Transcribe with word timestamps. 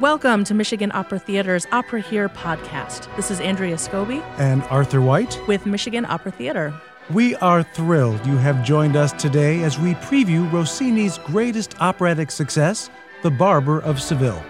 Welcome 0.00 0.44
to 0.44 0.54
Michigan 0.54 0.90
Opera 0.94 1.18
Theater's 1.18 1.66
Opera 1.72 2.00
Here 2.00 2.30
podcast. 2.30 3.14
This 3.16 3.30
is 3.30 3.38
Andrea 3.38 3.74
Scobie 3.76 4.22
and 4.38 4.62
Arthur 4.70 5.02
White 5.02 5.38
with 5.46 5.66
Michigan 5.66 6.06
Opera 6.06 6.32
Theater. 6.32 6.72
We 7.10 7.36
are 7.36 7.62
thrilled 7.62 8.24
you 8.24 8.38
have 8.38 8.64
joined 8.64 8.96
us 8.96 9.12
today 9.12 9.62
as 9.62 9.78
we 9.78 9.92
preview 9.96 10.50
Rossini's 10.50 11.18
greatest 11.18 11.78
operatic 11.82 12.30
success, 12.30 12.88
The 13.22 13.30
Barber 13.30 13.80
of 13.80 14.00
Seville. 14.00 14.42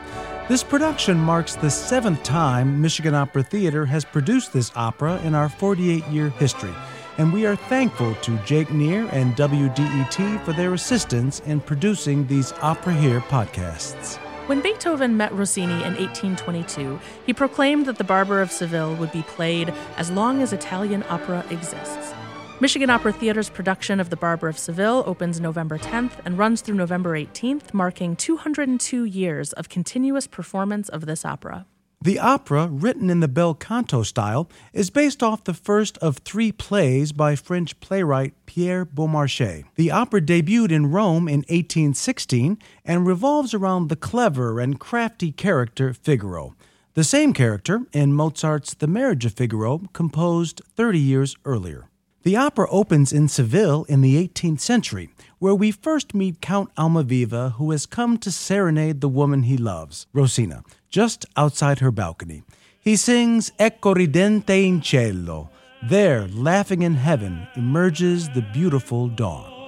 This 0.48 0.62
production 0.62 1.18
marks 1.18 1.56
the 1.56 1.68
seventh 1.68 2.22
time 2.22 2.80
Michigan 2.80 3.16
Opera 3.16 3.42
Theater 3.42 3.84
has 3.86 4.04
produced 4.04 4.52
this 4.52 4.70
opera 4.76 5.20
in 5.24 5.34
our 5.34 5.48
48 5.48 6.06
year 6.06 6.28
history, 6.28 6.74
and 7.18 7.32
we 7.32 7.44
are 7.44 7.56
thankful 7.56 8.14
to 8.14 8.38
Jake 8.44 8.70
Neer 8.70 9.08
and 9.10 9.34
WDET 9.34 10.44
for 10.44 10.52
their 10.52 10.74
assistance 10.74 11.40
in 11.40 11.58
producing 11.58 12.24
these 12.28 12.52
Opera 12.62 12.94
Here 12.94 13.20
podcasts. 13.22 14.20
When 14.50 14.62
Beethoven 14.62 15.16
met 15.16 15.32
Rossini 15.32 15.74
in 15.84 15.94
1822, 15.94 16.98
he 17.24 17.32
proclaimed 17.32 17.86
that 17.86 17.98
The 17.98 18.02
Barber 18.02 18.40
of 18.40 18.50
Seville 18.50 18.96
would 18.96 19.12
be 19.12 19.22
played 19.22 19.72
as 19.96 20.10
long 20.10 20.42
as 20.42 20.52
Italian 20.52 21.04
opera 21.08 21.44
exists. 21.50 22.12
Michigan 22.58 22.90
Opera 22.90 23.12
Theater's 23.12 23.48
production 23.48 24.00
of 24.00 24.10
The 24.10 24.16
Barber 24.16 24.48
of 24.48 24.58
Seville 24.58 25.04
opens 25.06 25.38
November 25.38 25.78
10th 25.78 26.14
and 26.24 26.36
runs 26.36 26.62
through 26.62 26.74
November 26.74 27.16
18th, 27.16 27.72
marking 27.72 28.16
202 28.16 29.04
years 29.04 29.52
of 29.52 29.68
continuous 29.68 30.26
performance 30.26 30.88
of 30.88 31.06
this 31.06 31.24
opera. 31.24 31.64
The 32.02 32.18
opera, 32.18 32.66
written 32.66 33.10
in 33.10 33.20
the 33.20 33.28
bel 33.28 33.52
canto 33.52 34.02
style, 34.04 34.48
is 34.72 34.88
based 34.88 35.22
off 35.22 35.44
the 35.44 35.52
first 35.52 35.98
of 35.98 36.16
three 36.16 36.50
plays 36.50 37.12
by 37.12 37.36
French 37.36 37.78
playwright 37.80 38.32
Pierre 38.46 38.86
Beaumarchais. 38.86 39.64
The 39.74 39.90
opera 39.90 40.22
debuted 40.22 40.70
in 40.70 40.90
Rome 40.90 41.28
in 41.28 41.40
1816 41.40 42.58
and 42.86 43.06
revolves 43.06 43.52
around 43.52 43.88
the 43.90 43.96
clever 43.96 44.60
and 44.60 44.80
crafty 44.80 45.30
character 45.30 45.92
Figaro. 45.92 46.54
The 46.94 47.04
same 47.04 47.34
character 47.34 47.82
in 47.92 48.14
Mozart's 48.14 48.72
The 48.72 48.86
Marriage 48.86 49.26
of 49.26 49.34
Figaro, 49.34 49.82
composed 49.92 50.62
30 50.74 50.98
years 50.98 51.36
earlier. 51.44 51.90
The 52.22 52.36
opera 52.36 52.66
opens 52.70 53.12
in 53.12 53.28
Seville 53.28 53.84
in 53.84 54.00
the 54.00 54.16
18th 54.26 54.60
century, 54.60 55.10
where 55.38 55.54
we 55.54 55.70
first 55.70 56.14
meet 56.14 56.40
Count 56.40 56.74
Almaviva, 56.76 57.52
who 57.52 57.70
has 57.70 57.84
come 57.84 58.16
to 58.18 58.30
serenade 58.30 59.00
the 59.00 59.08
woman 59.08 59.44
he 59.44 59.56
loves, 59.56 60.06
Rosina, 60.12 60.62
just 60.90 61.26
outside 61.36 61.78
her 61.78 61.90
balcony. 61.90 62.42
He 62.80 62.96
sings 62.96 63.52
Ecco 63.58 63.94
ridente 63.94 64.66
in 64.66 64.82
cielo. 64.82 65.50
There, 65.88 66.26
laughing 66.28 66.82
in 66.82 66.94
heaven, 66.94 67.46
emerges 67.56 68.28
the 68.30 68.42
beautiful 68.52 69.08
dawn. 69.08 69.59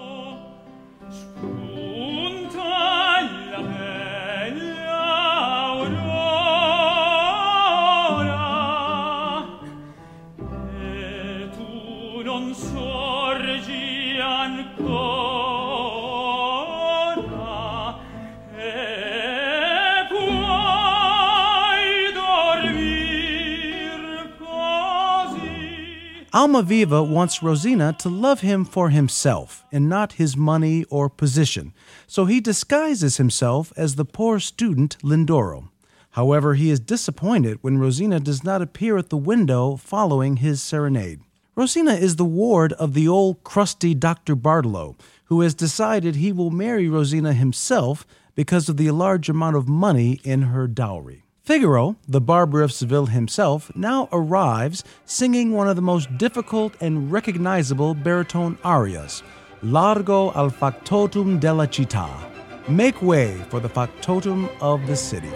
Almaviva 26.32 27.06
wants 27.06 27.42
Rosina 27.42 27.94
to 27.98 28.08
love 28.08 28.40
him 28.40 28.64
for 28.64 28.88
himself 28.88 29.66
and 29.70 29.86
not 29.86 30.12
his 30.14 30.34
money 30.34 30.84
or 30.84 31.10
position, 31.10 31.74
so 32.06 32.24
he 32.24 32.40
disguises 32.40 33.18
himself 33.18 33.70
as 33.76 33.96
the 33.96 34.06
poor 34.06 34.40
student 34.40 34.96
Lindoro. 35.02 35.68
However, 36.12 36.54
he 36.54 36.70
is 36.70 36.80
disappointed 36.80 37.58
when 37.60 37.76
Rosina 37.76 38.18
does 38.18 38.42
not 38.42 38.62
appear 38.62 38.96
at 38.96 39.10
the 39.10 39.16
window 39.18 39.76
following 39.76 40.36
his 40.36 40.62
serenade. 40.62 41.20
Rosina 41.54 41.92
is 41.92 42.16
the 42.16 42.24
ward 42.24 42.72
of 42.74 42.94
the 42.94 43.06
old 43.06 43.44
crusty 43.44 43.92
Dr. 43.92 44.34
Bartolo, 44.34 44.96
who 45.24 45.42
has 45.42 45.52
decided 45.52 46.16
he 46.16 46.32
will 46.32 46.50
marry 46.50 46.88
Rosina 46.88 47.34
himself 47.34 48.06
because 48.34 48.70
of 48.70 48.78
the 48.78 48.90
large 48.90 49.28
amount 49.28 49.56
of 49.56 49.68
money 49.68 50.18
in 50.24 50.42
her 50.42 50.66
dowry. 50.66 51.21
Figaro, 51.44 51.96
the 52.06 52.20
barber 52.20 52.62
of 52.62 52.72
Seville 52.72 53.06
himself, 53.06 53.74
now 53.74 54.08
arrives 54.12 54.84
singing 55.04 55.50
one 55.50 55.68
of 55.68 55.74
the 55.74 55.82
most 55.82 56.16
difficult 56.16 56.72
and 56.80 57.10
recognizable 57.10 57.94
baritone 57.94 58.56
arias, 58.62 59.24
Largo 59.60 60.30
al 60.34 60.50
factotum 60.50 61.40
della 61.40 61.66
città. 61.66 62.08
Make 62.68 63.02
way 63.02 63.42
for 63.50 63.58
the 63.58 63.68
factotum 63.68 64.48
of 64.60 64.86
the 64.86 64.94
city. 64.94 65.32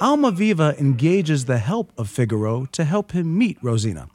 Almaviva 0.00 0.78
engages 0.80 1.44
the 1.44 1.58
help 1.58 1.92
of 1.98 2.08
Figaro 2.08 2.64
to 2.72 2.84
help 2.84 3.12
him 3.12 3.36
meet 3.36 3.58
Rosina. 3.60 4.08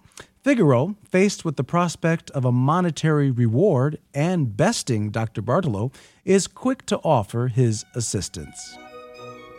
Figaro, 0.44 0.96
faced 1.12 1.46
with 1.46 1.58
the 1.58 1.64
prospect 1.64 2.32
of 2.32 2.44
a 2.44 2.52
monetary 2.52 3.30
reward 3.30 4.00
and 4.12 4.58
besting 4.58 5.12
Dr. 5.12 5.44
Bartolo, 5.44 5.92
is 6.24 6.48
quick 6.48 6.88
to 6.88 6.98
offer 7.04 7.50
his 7.50 7.86
assistance. 7.94 8.76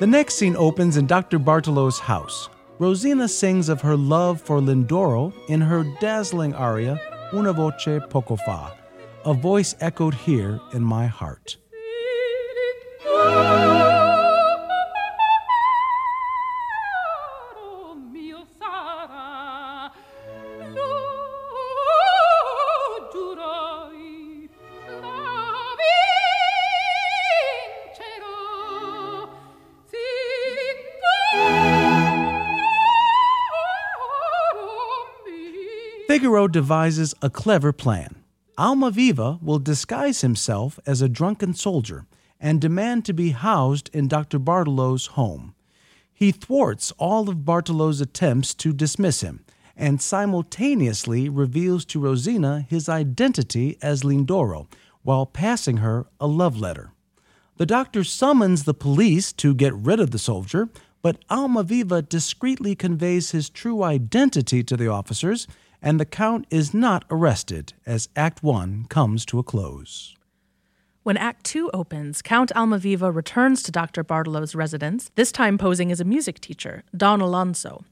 The 0.00 0.08
next 0.08 0.34
scene 0.34 0.56
opens 0.56 0.96
in 0.96 1.06
Dr. 1.06 1.38
Bartolo's 1.38 2.00
house. 2.00 2.48
Rosina 2.80 3.28
sings 3.28 3.68
of 3.68 3.82
her 3.82 3.96
love 3.96 4.40
for 4.40 4.60
Lindoro 4.60 5.32
in 5.48 5.60
her 5.60 5.84
dazzling 6.00 6.54
aria, 6.54 7.00
Una 7.32 7.52
voce 7.52 8.00
poco 8.10 8.34
fa, 8.34 8.76
a 9.24 9.32
voice 9.32 9.76
echoed 9.80 10.14
here 10.14 10.60
in 10.72 10.82
my 10.82 11.06
heart. 11.06 11.56
Figaro 36.26 36.48
devises 36.48 37.14
a 37.22 37.30
clever 37.30 37.72
plan. 37.72 38.16
Almaviva 38.58 39.40
will 39.40 39.60
disguise 39.60 40.22
himself 40.22 40.76
as 40.84 41.00
a 41.00 41.08
drunken 41.08 41.54
soldier 41.54 42.04
and 42.40 42.60
demand 42.60 43.04
to 43.04 43.12
be 43.12 43.30
housed 43.30 43.88
in 43.92 44.08
Dr. 44.08 44.40
Bartolo's 44.40 45.06
home. 45.14 45.54
He 46.12 46.32
thwarts 46.32 46.92
all 46.98 47.28
of 47.28 47.44
Bartolo's 47.44 48.00
attempts 48.00 48.54
to 48.54 48.72
dismiss 48.72 49.20
him 49.20 49.44
and 49.76 50.02
simultaneously 50.02 51.28
reveals 51.28 51.84
to 51.84 52.00
Rosina 52.00 52.66
his 52.68 52.88
identity 52.88 53.78
as 53.80 54.02
Lindoro 54.02 54.66
while 55.04 55.26
passing 55.26 55.76
her 55.76 56.06
a 56.18 56.26
love 56.26 56.58
letter. 56.58 56.90
The 57.56 57.66
doctor 57.66 58.02
summons 58.02 58.64
the 58.64 58.74
police 58.74 59.32
to 59.34 59.54
get 59.54 59.72
rid 59.74 60.00
of 60.00 60.10
the 60.10 60.18
soldier, 60.18 60.70
but 61.02 61.24
Almaviva 61.28 62.08
discreetly 62.08 62.74
conveys 62.74 63.30
his 63.30 63.48
true 63.48 63.84
identity 63.84 64.64
to 64.64 64.76
the 64.76 64.88
officers 64.88 65.46
and 65.86 66.00
the 66.00 66.04
Count 66.04 66.48
is 66.50 66.74
not 66.74 67.04
arrested 67.12 67.72
as 67.86 68.08
Act 68.16 68.42
1 68.42 68.86
comes 68.88 69.24
to 69.24 69.38
a 69.38 69.44
close. 69.44 70.16
When 71.04 71.16
Act 71.16 71.44
2 71.44 71.70
opens, 71.72 72.22
Count 72.22 72.50
Almaviva 72.56 73.14
returns 73.14 73.62
to 73.62 73.70
Dr. 73.70 74.02
Bartolo's 74.02 74.56
residence, 74.56 75.12
this 75.14 75.30
time 75.30 75.56
posing 75.56 75.92
as 75.92 76.00
a 76.00 76.04
music 76.04 76.40
teacher, 76.40 76.82
Don 76.96 77.20
Alonso. 77.20 77.84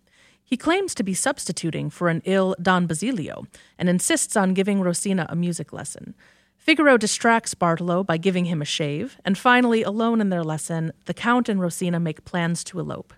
He 0.43 0.57
claims 0.57 0.93
to 0.97 1.05
be 1.05 1.15
substituting 1.15 1.89
for 1.89 2.09
an 2.09 2.21
ill 2.25 2.57
Don 2.61 2.89
Basilio 2.89 3.47
and 3.79 3.89
insists 3.89 4.37
on 4.37 4.55
giving 4.55 4.81
Rosina 4.81 5.27
a 5.29 5.37
music 5.37 5.73
lesson. 5.73 6.17
Figaro 6.57 6.97
distracts 6.97 7.55
Bartolo 7.55 8.03
by 8.03 8.17
giving 8.17 8.47
him 8.47 8.61
a 8.61 8.65
shave, 8.65 9.21
and 9.25 9.39
finally, 9.39 9.85
alone 9.85 10.21
in 10.21 10.31
their 10.31 10.43
lesson, 10.43 10.91
the 11.05 11.15
Count 11.15 11.49
and 11.49 11.61
Rosina 11.61 12.01
make 12.01 12.25
plans 12.25 12.65
to 12.65 12.81
elope. 12.81 13.15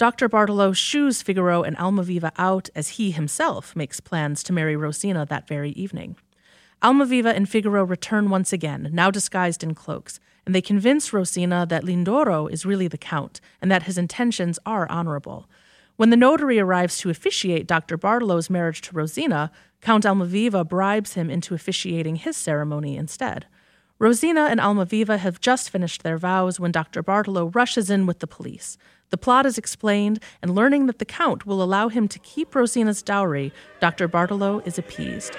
Dr. 0.00 0.30
Bartolo 0.30 0.72
shoos 0.72 1.20
Figaro 1.20 1.62
and 1.62 1.76
Almaviva 1.76 2.32
out 2.38 2.70
as 2.74 2.96
he 2.96 3.10
himself 3.10 3.76
makes 3.76 4.00
plans 4.00 4.42
to 4.42 4.50
marry 4.50 4.74
Rosina 4.74 5.26
that 5.26 5.46
very 5.46 5.72
evening. 5.72 6.16
Almaviva 6.82 7.36
and 7.36 7.46
Figaro 7.46 7.84
return 7.84 8.30
once 8.30 8.50
again, 8.50 8.88
now 8.94 9.10
disguised 9.10 9.62
in 9.62 9.74
cloaks, 9.74 10.18
and 10.46 10.54
they 10.54 10.62
convince 10.62 11.12
Rosina 11.12 11.66
that 11.66 11.84
Lindoro 11.84 12.50
is 12.50 12.64
really 12.64 12.88
the 12.88 12.96
Count 12.96 13.42
and 13.60 13.70
that 13.70 13.82
his 13.82 13.98
intentions 13.98 14.58
are 14.64 14.90
honorable. 14.90 15.50
When 15.96 16.08
the 16.08 16.16
notary 16.16 16.58
arrives 16.58 16.96
to 17.00 17.10
officiate 17.10 17.66
Dr. 17.66 17.98
Bartolo's 17.98 18.48
marriage 18.48 18.80
to 18.80 18.94
Rosina, 18.94 19.52
Count 19.82 20.04
Almaviva 20.04 20.66
bribes 20.66 21.12
him 21.12 21.28
into 21.28 21.54
officiating 21.54 22.16
his 22.16 22.38
ceremony 22.38 22.96
instead. 22.96 23.44
Rosina 23.98 24.46
and 24.46 24.60
Almaviva 24.60 25.18
have 25.18 25.42
just 25.42 25.68
finished 25.68 26.02
their 26.02 26.16
vows 26.16 26.58
when 26.58 26.72
Dr. 26.72 27.02
Bartolo 27.02 27.50
rushes 27.50 27.90
in 27.90 28.06
with 28.06 28.20
the 28.20 28.26
police. 28.26 28.78
The 29.10 29.18
plot 29.18 29.44
is 29.44 29.58
explained, 29.58 30.20
and 30.40 30.54
learning 30.54 30.86
that 30.86 31.00
the 31.00 31.04
Count 31.04 31.44
will 31.44 31.62
allow 31.62 31.88
him 31.88 32.06
to 32.08 32.18
keep 32.20 32.54
Rosina's 32.54 33.02
dowry, 33.02 33.52
Dr. 33.80 34.06
Bartolo 34.06 34.60
is 34.64 34.78
appeased. 34.78 35.36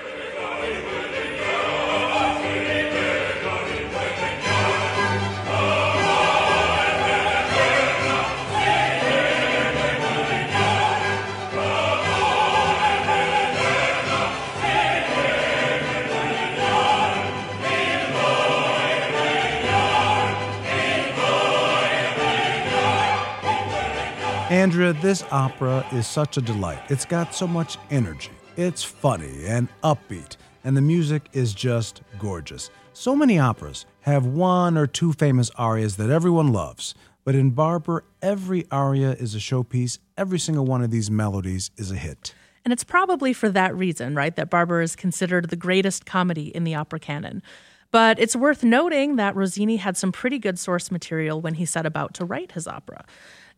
Andrea, 24.52 24.92
this 24.92 25.24
opera 25.32 25.88
is 25.94 26.06
such 26.06 26.36
a 26.36 26.42
delight. 26.42 26.82
It's 26.90 27.06
got 27.06 27.34
so 27.34 27.48
much 27.48 27.78
energy. 27.90 28.32
It's 28.58 28.84
funny 28.84 29.46
and 29.46 29.70
upbeat, 29.82 30.36
and 30.66 30.76
the 30.76 30.82
music 30.82 31.30
is 31.32 31.54
just 31.54 32.02
gorgeous. 32.20 32.70
So 32.92 33.16
many 33.16 33.40
operas 33.40 33.86
have 34.02 34.26
one 34.26 34.78
or 34.78 34.88
two 34.88 35.14
famous 35.14 35.52
arias 35.56 35.96
that 35.96 36.10
everyone 36.10 36.52
loves, 36.52 36.94
but 37.24 37.34
in 37.34 37.52
Barber, 37.52 38.04
every 38.22 38.68
aria 38.70 39.12
is 39.12 39.36
a 39.36 39.38
showpiece. 39.38 40.00
Every 40.18 40.38
single 40.38 40.66
one 40.66 40.84
of 40.84 40.92
these 40.92 41.10
melodies 41.10 41.72
is 41.78 41.90
a 41.90 41.96
hit. 41.96 42.34
And 42.66 42.74
it's 42.74 42.84
probably 42.84 43.32
for 43.32 43.48
that 43.48 43.74
reason, 43.74 44.16
right, 44.16 44.36
that 44.36 44.50
Barber 44.50 44.82
is 44.82 44.98
considered 44.98 45.50
the 45.50 45.56
greatest 45.56 46.06
comedy 46.06 46.54
in 46.54 46.66
the 46.66 46.76
opera 46.76 47.00
canon. 47.00 47.42
But 47.90 48.20
it's 48.20 48.36
worth 48.36 48.66
noting 48.66 49.16
that 49.16 49.34
Rossini 49.34 49.78
had 49.78 49.96
some 49.96 50.12
pretty 50.12 50.40
good 50.40 50.60
source 50.60 50.92
material 50.92 51.40
when 51.40 51.54
he 51.54 51.66
set 51.66 51.86
about 51.86 52.14
to 52.16 52.26
write 52.26 52.52
his 52.52 52.68
opera. 52.68 53.06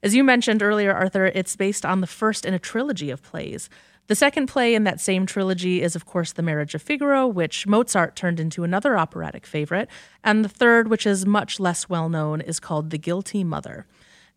As 0.03 0.13
you 0.13 0.21
mentioned 0.21 0.61
earlier, 0.61 0.94
Arthur, 0.94 1.27
it's 1.27 1.55
based 1.55 1.85
on 1.85 2.01
the 2.01 2.07
first 2.07 2.45
in 2.45 2.53
a 2.53 2.59
trilogy 2.59 3.09
of 3.09 3.23
plays. 3.23 3.69
The 4.07 4.15
second 4.15 4.47
play 4.47 4.75
in 4.75 4.83
that 4.83 5.00
same 5.00 5.25
trilogy 5.25 5.81
is, 5.81 5.95
of 5.95 6.05
course, 6.05 6.33
The 6.33 6.41
Marriage 6.41 6.75
of 6.75 6.81
Figaro, 6.81 7.25
which 7.25 7.65
Mozart 7.65 8.17
turned 8.17 8.38
into 8.38 8.65
another 8.65 8.97
operatic 8.97 9.45
favorite. 9.45 9.88
And 10.21 10.44
the 10.44 10.50
third, 10.50 10.89
which 10.89 11.07
is 11.07 11.25
much 11.25 11.57
less 11.57 11.88
well 11.88 12.09
known, 12.09 12.41
is 12.41 12.59
called 12.59 12.89
The 12.89 12.97
Guilty 12.97 13.45
Mother. 13.45 13.85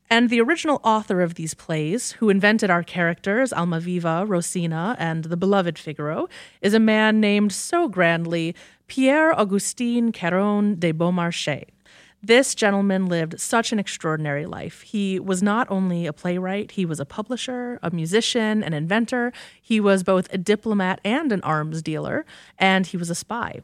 And 0.09 0.31
the 0.31 0.41
original 0.41 0.81
author 0.85 1.21
of 1.21 1.35
these 1.35 1.55
plays, 1.55 2.13
who 2.13 2.31
invented 2.31 2.71
our 2.71 2.85
characters, 2.85 3.53
Almaviva, 3.53 4.25
Rosina, 4.25 4.95
and 5.01 5.25
the 5.25 5.37
beloved 5.37 5.81
Figaro, 5.81 6.29
is 6.61 6.75
a 6.75 6.79
man 6.79 7.19
named 7.19 7.51
so 7.51 7.89
grandly 7.89 8.55
Pierre 8.87 9.37
Augustin 9.37 10.13
Caron 10.13 10.79
de 10.79 10.93
Beaumarchais. 10.93 11.65
This 12.27 12.57
gentleman 12.57 13.07
lived 13.07 13.39
such 13.39 13.71
an 13.71 13.79
extraordinary 13.79 14.47
life. 14.47 14.83
He 14.83 15.21
was 15.21 15.45
not 15.45 15.71
only 15.71 16.07
a 16.07 16.13
playwright, 16.13 16.73
he 16.73 16.85
was 16.85 16.99
a 16.99 17.05
publisher, 17.05 17.79
a 17.85 17.93
musician, 17.93 18.65
an 18.65 18.75
inventor. 18.75 19.33
He 19.63 19.79
was 19.79 20.03
both 20.03 20.27
a 20.33 20.37
diplomat 20.37 21.01
and 21.05 21.31
an 21.31 21.41
arms 21.43 21.83
dealer, 21.83 22.27
and 22.59 22.85
he 22.85 22.97
was 22.97 23.11
a 23.11 23.15
spy. 23.15 23.61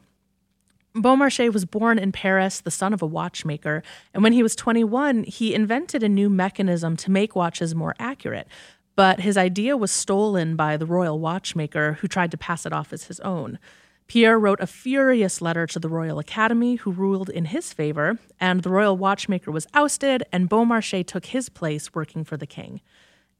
Beaumarchais 0.95 1.51
was 1.51 1.65
born 1.65 1.99
in 1.99 2.13
Paris, 2.13 2.61
the 2.61 2.71
son 2.71 2.93
of 2.93 3.01
a 3.01 3.05
watchmaker, 3.05 3.83
and 4.13 4.23
when 4.23 4.31
he 4.31 4.41
was 4.41 4.55
21, 4.55 5.25
he 5.25 5.53
invented 5.53 6.01
a 6.01 6.07
new 6.07 6.29
mechanism 6.29 6.95
to 6.95 7.11
make 7.11 7.35
watches 7.35 7.75
more 7.75 7.95
accurate. 7.99 8.47
But 8.95 9.19
his 9.19 9.35
idea 9.35 9.75
was 9.75 9.91
stolen 9.91 10.55
by 10.55 10.77
the 10.77 10.85
royal 10.85 11.19
watchmaker, 11.19 11.97
who 11.99 12.07
tried 12.07 12.31
to 12.31 12.37
pass 12.37 12.65
it 12.65 12.71
off 12.71 12.93
as 12.93 13.05
his 13.07 13.19
own. 13.19 13.59
Pierre 14.07 14.37
wrote 14.37 14.59
a 14.59 14.67
furious 14.67 15.41
letter 15.41 15.65
to 15.67 15.79
the 15.79 15.89
Royal 15.89 16.19
Academy, 16.19 16.75
who 16.75 16.91
ruled 16.91 17.29
in 17.29 17.45
his 17.45 17.73
favor, 17.73 18.19
and 18.39 18.61
the 18.61 18.69
royal 18.69 18.97
watchmaker 18.97 19.51
was 19.51 19.67
ousted, 19.73 20.23
and 20.31 20.49
Beaumarchais 20.49 21.03
took 21.03 21.27
his 21.27 21.49
place 21.49 21.93
working 21.93 22.23
for 22.23 22.37
the 22.37 22.45
king. 22.45 22.81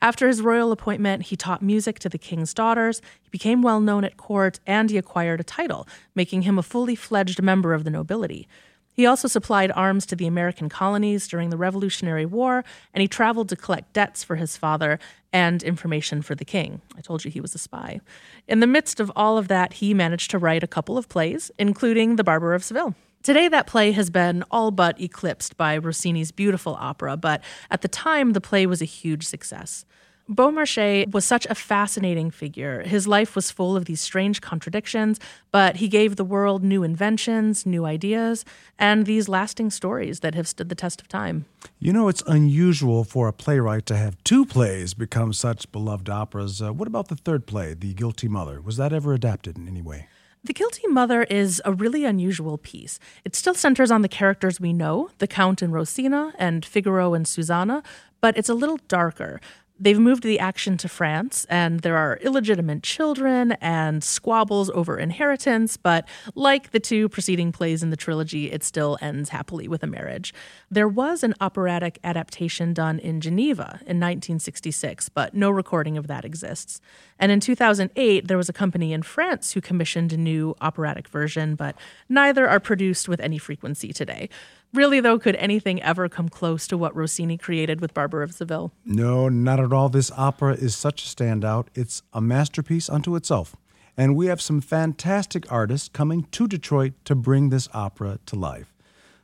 After 0.02 0.28
his 0.28 0.42
royal 0.42 0.72
appointment, 0.72 1.24
he 1.24 1.38
taught 1.38 1.62
music 1.62 1.98
to 2.00 2.10
the 2.10 2.18
king's 2.18 2.54
daughters, 2.54 3.02
he 3.22 3.30
became 3.30 3.62
well 3.62 3.80
known 3.80 4.04
at 4.04 4.18
court, 4.18 4.60
and 4.66 4.90
he 4.90 4.98
acquired 4.98 5.40
a 5.40 5.46
title, 5.46 5.88
making 6.14 6.42
him 6.42 6.58
a 6.58 6.64
fully 6.64 6.96
fledged 6.96 7.42
member 7.42 7.74
of 7.74 7.84
the 7.84 7.90
nobility. 7.90 8.48
He 8.94 9.08
also 9.08 9.28
supplied 9.28 9.72
arms 9.72 10.06
to 10.06 10.16
the 10.16 10.28
American 10.28 10.70
colonies 10.70 11.28
during 11.28 11.50
the 11.50 11.58
Revolutionary 11.58 12.26
War, 12.26 12.64
and 12.94 13.02
he 13.02 13.08
traveled 13.08 13.50
to 13.50 13.56
collect 13.56 13.92
debts 13.92 14.24
for 14.24 14.36
his 14.36 14.56
father 14.56 15.00
and 15.34 15.64
information 15.64 16.22
for 16.22 16.36
the 16.36 16.46
king. 16.46 16.82
I 16.96 17.02
told 17.02 17.26
you 17.26 17.32
he 17.32 17.42
was 17.42 17.56
a 17.56 17.58
spy. 17.58 18.02
In 18.48 18.60
the 18.60 18.68
midst 18.68 19.00
of 19.00 19.12
all 19.16 19.40
of 19.40 19.48
that, 19.48 19.74
he 19.74 19.96
managed 19.96 20.30
to 20.32 20.38
write 20.38 20.64
a 20.64 20.68
couple 20.68 20.98
of 20.98 21.10
plays, 21.10 21.52
including 21.58 22.18
The 22.18 22.24
Barber 22.24 22.54
of 22.54 22.64
Seville. 22.64 22.94
Today, 23.24 23.48
that 23.48 23.68
play 23.68 23.94
has 23.94 24.10
been 24.10 24.44
all 24.52 24.70
but 24.70 25.00
eclipsed 25.02 25.58
by 25.58 25.78
Rossini's 25.78 26.32
beautiful 26.32 26.76
opera, 26.80 27.18
but 27.18 27.42
at 27.72 27.82
the 27.82 27.88
time, 27.88 28.34
the 28.34 28.42
play 28.42 28.66
was 28.66 28.82
a 28.82 28.86
huge 28.86 29.26
success. 29.26 29.86
Beaumarchais 30.30 31.12
was 31.12 31.26
such 31.26 31.46
a 31.48 31.56
fascinating 31.56 32.32
figure. 32.32 32.82
His 32.84 33.08
life 33.08 33.36
was 33.36 33.52
full 33.52 33.76
of 33.76 33.86
these 33.86 34.00
strange 34.00 34.40
contradictions, 34.40 35.20
but 35.52 35.78
he 35.78 35.90
gave 35.90 36.16
the 36.16 36.24
world 36.24 36.64
new 36.64 36.82
inventions, 36.82 37.66
new 37.66 37.86
ideas, 37.86 38.46
and 38.80 39.06
these 39.06 39.28
lasting 39.28 39.70
stories 39.70 40.22
that 40.22 40.34
have 40.34 40.48
stood 40.48 40.70
the 40.70 40.76
test 40.76 41.02
of 41.02 41.10
time. 41.10 41.46
You 41.78 41.92
know, 41.92 42.08
it's 42.08 42.24
unusual 42.26 43.04
for 43.04 43.28
a 43.28 43.34
playwright 43.34 43.86
to 43.88 43.98
have 43.98 44.22
two 44.24 44.46
plays 44.46 44.94
become 44.94 45.34
such 45.34 45.70
beloved 45.74 46.10
operas. 46.10 46.62
Uh, 46.62 46.72
what 46.72 46.88
about 46.88 47.10
the 47.10 47.18
third 47.18 47.46
play, 47.46 47.74
The 47.74 47.94
Guilty 47.94 48.30
Mother? 48.30 48.62
Was 48.62 48.78
that 48.78 48.94
ever 48.94 49.14
adapted 49.14 49.58
in 49.58 49.68
any 49.68 49.82
way? 49.82 50.08
The 50.46 50.54
Guilty 50.54 50.88
Mother 50.88 51.24
is 51.24 51.62
a 51.64 51.72
really 51.72 52.04
unusual 52.04 52.58
piece. 52.58 53.00
It 53.24 53.34
still 53.34 53.54
centers 53.54 53.92
on 53.92 54.02
the 54.02 54.10
characters 54.10 54.60
we 54.60 54.74
know, 54.74 55.10
the 55.20 55.28
Count 55.28 55.62
and 55.62 55.72
Rosina, 55.72 56.34
and 56.38 56.66
Figaro 56.66 57.14
and 57.14 57.26
Susanna, 57.26 57.82
but 58.20 58.38
it's 58.38 58.50
a 58.50 58.54
little 58.54 58.78
darker. 58.88 59.40
They've 59.84 60.00
moved 60.00 60.24
the 60.24 60.40
action 60.40 60.78
to 60.78 60.88
France, 60.88 61.46
and 61.50 61.82
there 61.82 61.98
are 61.98 62.18
illegitimate 62.22 62.84
children 62.84 63.52
and 63.60 64.02
squabbles 64.02 64.70
over 64.70 64.98
inheritance, 64.98 65.76
but 65.76 66.08
like 66.36 66.72
the 66.72 66.80
two 66.80 67.10
preceding 67.10 67.52
plays 67.52 67.84
in 67.84 67.90
the 67.90 67.98
trilogy, 67.98 68.50
it 68.50 68.64
still 68.64 68.98
ends 69.02 69.28
happily 69.28 69.68
with 69.68 69.84
a 69.84 69.88
marriage. 69.88 70.34
There 70.72 70.88
was 70.88 71.22
an 71.22 71.34
operatic 71.42 72.00
adaptation 72.02 72.74
done 72.74 72.98
in 72.98 73.20
Geneva 73.20 73.82
in 73.82 74.00
1966, 74.00 75.10
but 75.10 75.34
no 75.34 75.50
recording 75.50 75.98
of 75.98 76.08
that 76.08 76.24
exists. 76.24 76.80
And 77.20 77.30
in 77.30 77.42
2008, 77.42 78.30
there 78.30 78.38
was 78.38 78.48
a 78.48 78.54
company 78.54 78.94
in 78.94 79.04
France 79.04 79.52
who 79.52 79.60
commissioned 79.60 80.14
a 80.14 80.18
new 80.18 80.56
operatic 80.62 81.10
version, 81.10 81.56
but 81.56 81.76
neither 82.08 82.48
are 82.48 82.62
produced 82.62 83.10
with 83.10 83.20
any 83.20 83.38
frequency 83.38 83.92
today. 83.92 84.30
Really, 84.74 85.00
though, 85.00 85.20
could 85.20 85.36
anything 85.36 85.82
ever 85.84 86.10
come 86.10 86.30
close 86.30 86.66
to 86.66 86.78
what 86.80 86.96
Rossini 86.96 87.38
created 87.38 87.80
with 87.80 87.94
Barber 87.94 88.24
of 88.24 88.34
Seville? 88.34 88.74
No, 88.84 89.30
not 89.30 89.60
at 89.60 89.72
all. 89.72 89.88
This 89.88 90.12
opera 90.18 90.56
is 90.56 90.76
such 90.76 91.04
a 91.04 91.16
standout. 91.16 91.68
It's 91.76 92.02
a 92.12 92.20
masterpiece 92.20 92.90
unto 92.90 93.16
itself. 93.16 93.56
And 93.96 94.16
we 94.16 94.26
have 94.26 94.42
some 94.42 94.62
fantastic 94.62 95.52
artists 95.52 95.90
coming 95.90 96.24
to 96.32 96.48
Detroit 96.48 96.94
to 97.06 97.14
bring 97.14 97.50
this 97.50 97.70
opera 97.72 98.18
to 98.26 98.36
life. 98.36 98.74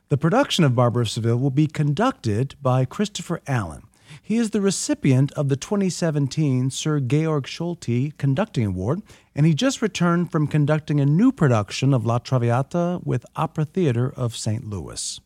The 0.08 0.16
production 0.16 0.62
of 0.62 0.76
Barber 0.76 1.00
of 1.00 1.10
Seville 1.10 1.38
will 1.38 1.50
be 1.50 1.66
conducted 1.66 2.54
by 2.62 2.84
Christopher 2.84 3.40
Allen. 3.48 3.82
He 4.22 4.36
is 4.36 4.50
the 4.50 4.60
recipient 4.60 5.32
of 5.32 5.48
the 5.48 5.56
2017 5.56 6.70
Sir 6.70 7.00
Georg 7.00 7.46
Solti 7.46 8.16
Conducting 8.18 8.66
Award, 8.66 9.02
and 9.34 9.46
he 9.46 9.54
just 9.54 9.82
returned 9.82 10.30
from 10.30 10.46
conducting 10.46 11.00
a 11.00 11.06
new 11.06 11.32
production 11.32 11.92
of 11.92 12.06
La 12.06 12.18
Traviata 12.18 13.00
with 13.02 13.26
Opera 13.34 13.64
Theater 13.64 14.12
of 14.16 14.36
St. 14.36 14.68
Louis. 14.68 15.20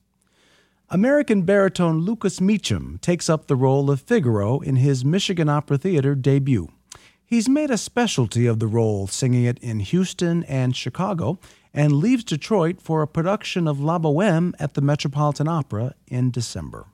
American 0.90 1.42
baritone 1.42 2.00
Lucas 2.00 2.40
Meachem 2.40 3.00
takes 3.00 3.30
up 3.30 3.46
the 3.46 3.56
role 3.56 3.90
of 3.90 4.02
Figaro 4.02 4.60
in 4.60 4.76
his 4.76 5.02
Michigan 5.02 5.48
Opera 5.48 5.78
Theater 5.78 6.14
debut. 6.14 6.68
He's 7.24 7.48
made 7.48 7.70
a 7.70 7.78
specialty 7.78 8.46
of 8.46 8.58
the 8.58 8.66
role, 8.66 9.06
singing 9.06 9.44
it 9.44 9.58
in 9.60 9.80
Houston 9.80 10.44
and 10.44 10.76
Chicago, 10.76 11.38
and 11.72 11.94
leaves 11.94 12.22
Detroit 12.22 12.82
for 12.82 13.00
a 13.00 13.08
production 13.08 13.66
of 13.66 13.80
La 13.80 13.98
Boheme 13.98 14.52
at 14.58 14.74
the 14.74 14.82
Metropolitan 14.82 15.48
Opera 15.48 15.94
in 16.06 16.30
December. 16.30 16.84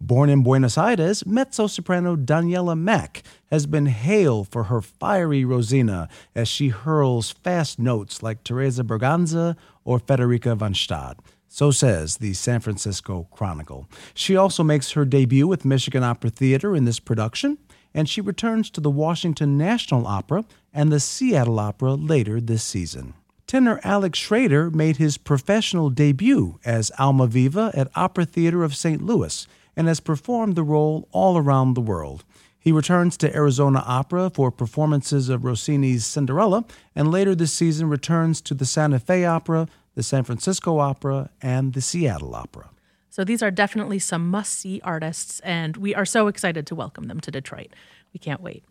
Born 0.00 0.28
in 0.28 0.42
Buenos 0.42 0.76
Aires, 0.76 1.24
mezzo 1.24 1.68
soprano 1.68 2.16
Daniela 2.16 2.76
Mack 2.76 3.22
has 3.52 3.66
been 3.66 3.86
hailed 3.86 4.48
for 4.48 4.64
her 4.64 4.82
fiery 4.82 5.44
Rosina 5.44 6.08
as 6.34 6.48
she 6.48 6.68
hurls 6.68 7.30
fast 7.30 7.78
notes 7.78 8.20
like 8.20 8.42
Teresa 8.42 8.82
Berganza 8.82 9.56
or 9.84 10.00
Frederica 10.00 10.56
von 10.56 10.74
Stade. 10.74 11.18
So 11.54 11.70
says 11.70 12.16
the 12.16 12.32
San 12.32 12.60
Francisco 12.60 13.28
Chronicle. 13.30 13.86
She 14.14 14.36
also 14.36 14.64
makes 14.64 14.92
her 14.92 15.04
debut 15.04 15.46
with 15.46 15.66
Michigan 15.66 16.02
Opera 16.02 16.30
Theater 16.30 16.74
in 16.74 16.86
this 16.86 16.98
production, 16.98 17.58
and 17.92 18.08
she 18.08 18.22
returns 18.22 18.70
to 18.70 18.80
the 18.80 18.90
Washington 18.90 19.58
National 19.58 20.06
Opera 20.06 20.46
and 20.72 20.90
the 20.90 20.98
Seattle 20.98 21.60
Opera 21.60 21.92
later 21.92 22.40
this 22.40 22.64
season. 22.64 23.12
Tenor 23.46 23.80
Alek 23.84 24.14
Shrader 24.14 24.74
made 24.74 24.96
his 24.96 25.18
professional 25.18 25.90
debut 25.90 26.58
as 26.64 26.90
Almaviva 26.98 27.70
at 27.76 27.90
Opera 27.94 28.24
Theater 28.24 28.64
of 28.64 28.74
St. 28.74 29.02
Louis 29.02 29.46
and 29.76 29.88
has 29.88 30.00
performed 30.00 30.56
the 30.56 30.62
role 30.62 31.06
all 31.12 31.36
around 31.36 31.74
the 31.74 31.82
world. 31.82 32.24
He 32.58 32.72
returns 32.72 33.16
to 33.18 33.36
Arizona 33.36 33.82
Opera 33.84 34.30
for 34.30 34.50
performances 34.50 35.28
of 35.28 35.44
Rossini's 35.44 36.06
Cinderella, 36.06 36.64
and 36.94 37.10
later 37.10 37.34
this 37.34 37.52
season 37.52 37.90
returns 37.90 38.40
to 38.40 38.54
the 38.54 38.64
Santa 38.64 39.00
Fe 39.00 39.26
Opera, 39.26 39.68
the 39.94 40.02
San 40.02 40.24
Francisco 40.24 40.78
Opera, 40.78 41.30
and 41.40 41.74
the 41.74 41.80
Seattle 41.80 42.34
Opera. 42.34 42.70
So 43.10 43.24
these 43.24 43.42
are 43.42 43.50
definitely 43.50 43.98
some 43.98 44.28
must 44.30 44.54
see 44.54 44.80
artists, 44.82 45.40
and 45.40 45.76
we 45.76 45.94
are 45.94 46.06
so 46.06 46.28
excited 46.28 46.66
to 46.68 46.74
welcome 46.74 47.08
them 47.08 47.20
to 47.20 47.30
Detroit. 47.30 47.74
We 48.14 48.18
can't 48.18 48.40
wait. 48.40 48.64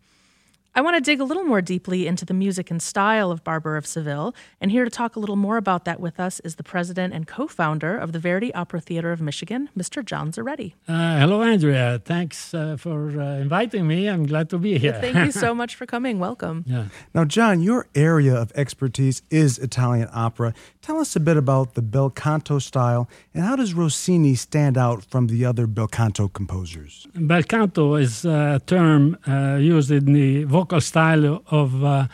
I 0.73 0.79
want 0.79 0.95
to 0.95 1.01
dig 1.01 1.19
a 1.19 1.25
little 1.25 1.43
more 1.43 1.61
deeply 1.61 2.07
into 2.07 2.23
the 2.23 2.33
music 2.33 2.71
and 2.71 2.81
style 2.81 3.29
of 3.29 3.43
Barber 3.43 3.75
of 3.75 3.85
Seville, 3.85 4.33
and 4.61 4.71
here 4.71 4.85
to 4.85 4.89
talk 4.89 5.17
a 5.17 5.19
little 5.19 5.35
more 5.35 5.57
about 5.57 5.83
that 5.83 5.99
with 5.99 6.17
us 6.17 6.39
is 6.45 6.55
the 6.55 6.63
president 6.63 7.13
and 7.13 7.27
co 7.27 7.45
founder 7.45 7.97
of 7.97 8.13
the 8.13 8.19
Verdi 8.19 8.53
Opera 8.53 8.79
Theater 8.79 9.11
of 9.11 9.19
Michigan, 9.19 9.67
Mr. 9.77 10.03
John 10.03 10.31
Zaretti. 10.31 10.75
Uh, 10.87 11.19
hello, 11.19 11.41
Andrea. 11.41 12.01
Thanks 12.05 12.53
uh, 12.53 12.77
for 12.77 13.19
uh, 13.19 13.39
inviting 13.39 13.85
me. 13.85 14.07
I'm 14.07 14.25
glad 14.25 14.49
to 14.51 14.57
be 14.57 14.77
here. 14.77 14.93
Thank 14.93 15.17
you 15.17 15.33
so 15.33 15.53
much 15.61 15.75
for 15.75 15.85
coming. 15.85 16.19
Welcome. 16.19 16.63
Yeah. 16.65 16.85
Now, 17.13 17.25
John, 17.25 17.61
your 17.61 17.87
area 17.93 18.33
of 18.33 18.53
expertise 18.55 19.23
is 19.29 19.57
Italian 19.57 20.07
opera. 20.13 20.53
Tell 20.81 20.99
us 20.99 21.17
a 21.17 21.19
bit 21.19 21.35
about 21.35 21.73
the 21.73 21.81
bel 21.81 22.09
canto 22.09 22.59
style 22.59 23.09
and 23.33 23.43
how 23.43 23.57
does 23.57 23.73
Rossini 23.73 24.35
stand 24.35 24.77
out 24.77 25.03
from 25.03 25.27
the 25.27 25.43
other 25.43 25.67
bel 25.67 25.87
canto 25.87 26.29
composers? 26.29 27.07
Bel 27.13 27.43
canto 27.43 27.95
is 27.95 28.23
a 28.23 28.61
term 28.65 29.17
uh, 29.27 29.57
used 29.59 29.91
in 29.91 30.13
the 30.13 30.45
vocal 30.61 30.81
style 30.81 31.41
of 31.47 31.83
uh, 31.83 32.07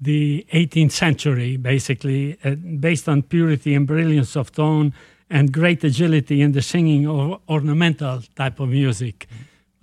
the 0.00 0.44
18th 0.52 0.90
century, 1.04 1.56
basically, 1.56 2.36
uh, 2.44 2.56
based 2.86 3.08
on 3.08 3.22
purity 3.22 3.74
and 3.76 3.86
brilliance 3.86 4.32
of 4.36 4.50
tone 4.50 4.92
and 5.30 5.52
great 5.52 5.84
agility 5.84 6.42
in 6.42 6.50
the 6.52 6.62
singing 6.62 7.06
of 7.06 7.40
ornamental 7.48 8.16
type 8.34 8.58
of 8.58 8.68
music. 8.68 9.16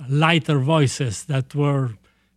Lighter 0.10 0.60
voices 0.60 1.16
that 1.26 1.56
were, 1.56 1.92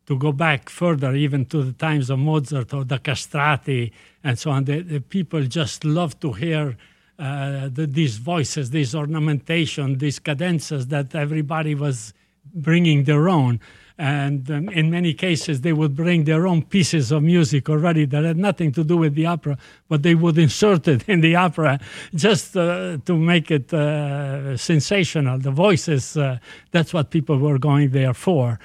to 0.07 0.17
go 0.17 0.31
back 0.33 0.69
further, 0.69 1.13
even 1.15 1.45
to 1.47 1.59
the 1.69 1.77
times 1.87 2.11
of 2.11 2.19
Mozart 2.19 2.73
or 2.75 2.85
the 2.85 2.99
castrati 2.99 3.93
and 4.23 4.39
so 4.39 4.51
on, 4.53 4.65
the, 4.65 4.83
the 4.83 5.01
people 5.01 5.43
just 5.61 5.85
loved 5.85 6.21
to 6.21 6.33
hear. 6.33 6.77
Uh, 7.19 7.69
the, 7.77 7.87
these 7.87 8.17
voices, 8.17 8.71
this 8.71 8.95
ornamentation, 8.95 9.99
these 9.99 10.19
cadenzas 10.19 10.85
that 10.89 11.15
everybody 11.15 11.75
was 11.75 12.15
bringing 12.55 13.05
their 13.05 13.29
own 13.29 13.61
and 13.99 14.51
um, 14.51 14.69
in 14.71 14.91
many 14.91 15.13
cases 15.15 15.61
they 15.61 15.73
would 15.73 15.95
bring 15.95 16.25
their 16.25 16.47
own 16.47 16.63
pieces 16.63 17.13
of 17.13 17.23
music 17.23 17.69
already 17.69 18.05
that 18.05 18.25
had 18.25 18.37
nothing 18.37 18.73
to 18.73 18.83
do 18.85 18.97
with 18.97 19.15
the 19.15 19.27
opera 19.27 19.57
but 19.89 20.03
they 20.03 20.15
would 20.15 20.39
insert 20.39 20.89
it 20.89 21.05
in 21.09 21.21
the 21.21 21.37
opera 21.37 21.79
just 22.15 22.57
uh, 22.57 22.97
to 23.05 23.17
make 23.17 23.51
it 23.51 23.73
uh, 23.73 24.57
sensational. 24.57 25.39
The 25.39 25.51
voices 25.51 26.17
uh, 26.17 26.39
that's 26.71 26.95
what 26.95 27.11
people 27.11 27.39
were 27.39 27.59
going 27.59 27.91
there 27.91 28.15
for. 28.15 28.59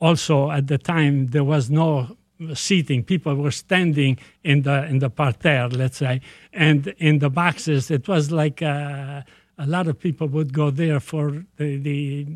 Also 0.00 0.50
at 0.50 0.66
the 0.66 0.78
time 0.78 1.28
there 1.28 1.44
was 1.44 1.70
no 1.70 2.16
seating. 2.54 3.02
People 3.02 3.34
were 3.34 3.50
standing 3.50 4.18
in 4.44 4.62
the 4.62 4.84
in 4.86 4.98
the 4.98 5.10
parterre 5.10 5.68
let's 5.68 5.98
say. 5.98 6.20
And 6.52 6.88
in 6.98 7.18
the 7.18 7.30
boxes 7.30 7.90
it 7.90 8.06
was 8.06 8.30
like 8.30 8.62
uh, 8.62 9.22
a 9.58 9.66
lot 9.66 9.88
of 9.88 9.98
people 9.98 10.28
would 10.28 10.52
go 10.52 10.70
there 10.70 11.00
for 11.00 11.44
the, 11.56 11.76
the 11.78 12.26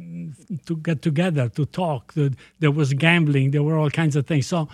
to 0.66 0.76
get 0.76 1.02
together 1.02 1.48
to 1.50 1.64
talk. 1.66 2.12
There 2.58 2.70
was 2.70 2.94
gambling. 2.94 3.52
There 3.52 3.62
were 3.62 3.78
all 3.78 3.90
kinds 3.90 4.16
of 4.16 4.26
things. 4.26 4.46
So 4.46 4.68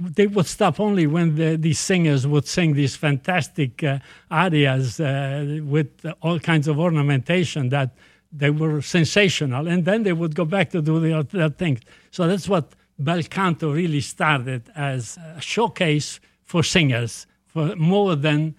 they 0.00 0.26
would 0.26 0.46
stop 0.46 0.80
only 0.80 1.06
when 1.06 1.34
the, 1.34 1.56
these 1.56 1.78
singers 1.78 2.26
would 2.26 2.46
sing 2.46 2.74
these 2.74 2.96
fantastic 2.96 3.82
uh, 3.82 3.98
arias 4.30 5.00
uh, 5.00 5.60
with 5.64 5.90
all 6.22 6.38
kinds 6.38 6.68
of 6.68 6.78
ornamentation 6.78 7.68
that 7.70 7.90
they 8.32 8.50
were 8.50 8.82
sensational, 8.82 9.66
and 9.66 9.84
then 9.84 10.02
they 10.02 10.12
would 10.12 10.34
go 10.34 10.44
back 10.44 10.70
to 10.70 10.82
do 10.82 11.00
their, 11.00 11.16
other 11.16 11.48
things. 11.48 11.80
So 12.10 12.28
that's 12.28 12.48
what 12.48 12.74
bel 12.98 13.22
canto 13.22 13.72
really 13.72 14.02
started 14.02 14.62
as 14.76 15.18
a 15.36 15.40
showcase 15.40 16.20
for 16.44 16.62
singers, 16.62 17.26
for 17.46 17.74
more 17.76 18.16
than 18.16 18.54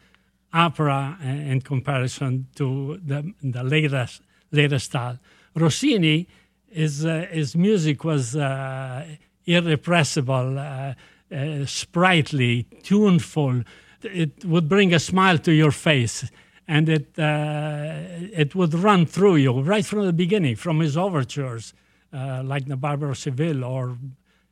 opera 0.54 1.18
in 1.24 1.62
comparison 1.62 2.48
to 2.56 3.00
the, 3.06 3.34
the 3.44 3.64
latest, 3.64 4.22
latest 4.52 4.88
style. 4.88 5.20
Rossini, 5.56 6.28
his, 6.68 7.06
uh, 7.06 7.28
his 7.32 7.56
music 7.56 8.04
was 8.04 8.36
uh, 8.36 9.06
irrepressible, 9.46 10.58
uh, 10.58 10.94
uh, 11.32 11.66
sprightly, 11.66 12.64
tuneful. 12.84 13.64
It 14.04 14.46
would 14.46 14.70
bring 14.70 14.94
a 14.94 15.00
smile 15.00 15.38
to 15.40 15.52
your 15.52 15.72
face, 15.72 16.30
and 16.68 16.90
it, 16.90 17.18
uh, 17.18 17.94
it 18.32 18.56
would 18.56 18.74
run 18.74 19.06
through 19.06 19.38
you 19.38 19.62
right 19.62 19.86
from 19.86 20.06
the 20.06 20.14
beginning, 20.14 20.56
from 20.56 20.80
his 20.80 20.96
overtures, 20.96 21.74
uh, 22.14 22.42
like 22.44 22.68
the 22.68 22.78
Barber 22.78 23.12
of 23.12 23.18
Seville, 23.18 23.64
or 23.64 23.98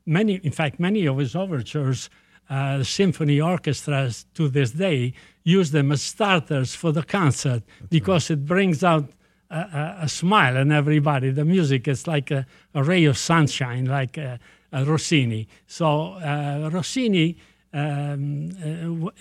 many, 0.06 0.36
in 0.36 0.52
fact, 0.52 0.80
many 0.80 1.06
of 1.06 1.18
his 1.18 1.36
overtures 1.36 2.10
uh, 2.50 2.84
symphony 2.84 3.42
orchestras 3.42 4.26
to 4.34 4.48
this 4.48 4.72
day 4.72 5.14
use 5.44 5.72
them 5.72 5.92
as 5.92 6.02
starters 6.02 6.76
for 6.76 6.92
the 6.92 7.04
concert 7.04 7.64
That's 7.80 7.90
because 7.90 8.30
right. 8.30 8.38
it 8.38 8.46
brings 8.46 8.84
out 8.84 9.10
a, 9.50 9.60
a, 9.60 9.98
a, 10.02 10.10
smile 10.10 10.58
in 10.58 10.72
everybody. 10.72 11.30
The 11.30 11.46
music 11.46 11.88
is 11.88 12.06
like 12.06 12.32
a, 12.32 12.46
a 12.74 12.84
ray 12.84 13.06
of 13.06 13.18
sunshine, 13.18 13.86
like 13.86 14.18
Rossini. 14.74 15.48
So 15.68 16.14
uh, 16.14 16.70
Rossini 16.72 17.38
um, 17.74 18.50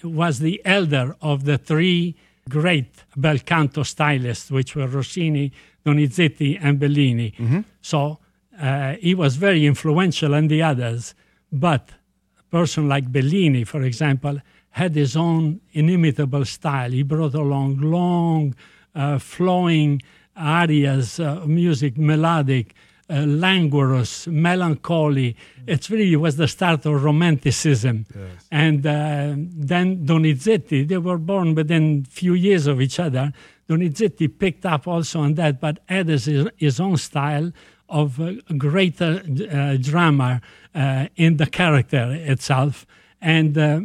uh, 0.05 0.09
was 0.09 0.39
the 0.39 0.61
elder 0.65 1.17
of 1.21 1.45
the 1.45 1.59
three 1.59 2.17
great 2.49 3.05
bel 3.17 3.39
canto 3.39 3.83
stylists, 3.83 4.51
which 4.51 4.77
were 4.77 4.87
Rossini, 4.87 5.53
Donizetti, 5.85 6.59
and 6.61 6.79
Bellini. 6.79 7.33
Mm-hmm. 7.39 7.61
So 7.81 8.19
uh, 8.61 8.95
he 8.95 9.15
was 9.15 9.37
very 9.37 9.67
influential 9.67 10.35
in 10.35 10.49
the 10.49 10.63
others, 10.63 11.15
but 11.53 11.91
person 12.51 12.89
like 12.89 13.11
Bellini, 13.11 13.65
for 13.65 13.83
example, 13.83 14.41
had 14.71 14.95
his 14.95 15.17
own 15.17 15.61
inimitable 15.73 16.45
style. 16.45 16.91
He 16.91 17.03
brought 17.03 17.35
along 17.35 17.81
long, 17.81 18.55
uh, 18.95 19.19
flowing 19.19 20.03
arias, 20.37 21.19
uh, 21.19 21.45
music, 21.47 21.97
melodic, 21.97 22.75
uh, 23.09 23.25
languorous, 23.25 24.27
melancholy. 24.27 25.37
It 25.67 25.89
really 25.91 26.17
was 26.17 26.37
the 26.37 26.49
start 26.49 26.85
of 26.87 27.03
Romanticism. 27.03 28.07
Yes. 28.15 28.49
And 28.51 28.87
uh, 28.87 29.35
then 29.37 30.05
Donizetti, 30.05 30.87
they 30.87 30.99
were 30.99 31.19
born 31.19 31.55
within 31.55 32.05
few 32.05 32.35
years 32.35 32.67
of 32.67 32.81
each 32.81 32.99
other. 32.99 33.33
Donizetti 33.69 34.29
picked 34.39 34.67
up 34.67 34.87
also 34.87 35.21
on 35.21 35.35
that, 35.35 35.61
but 35.61 35.79
added 35.89 36.21
his, 36.25 36.49
his 36.57 36.81
own 36.81 36.97
style 36.97 37.53
of 37.89 38.21
greater 38.59 39.23
uh, 39.51 39.77
drama 39.81 40.41
uh, 40.75 41.07
in 41.17 41.37
the 41.37 41.47
character 41.47 42.13
itself 42.13 42.87
and 43.21 43.57
uh, 43.57 43.81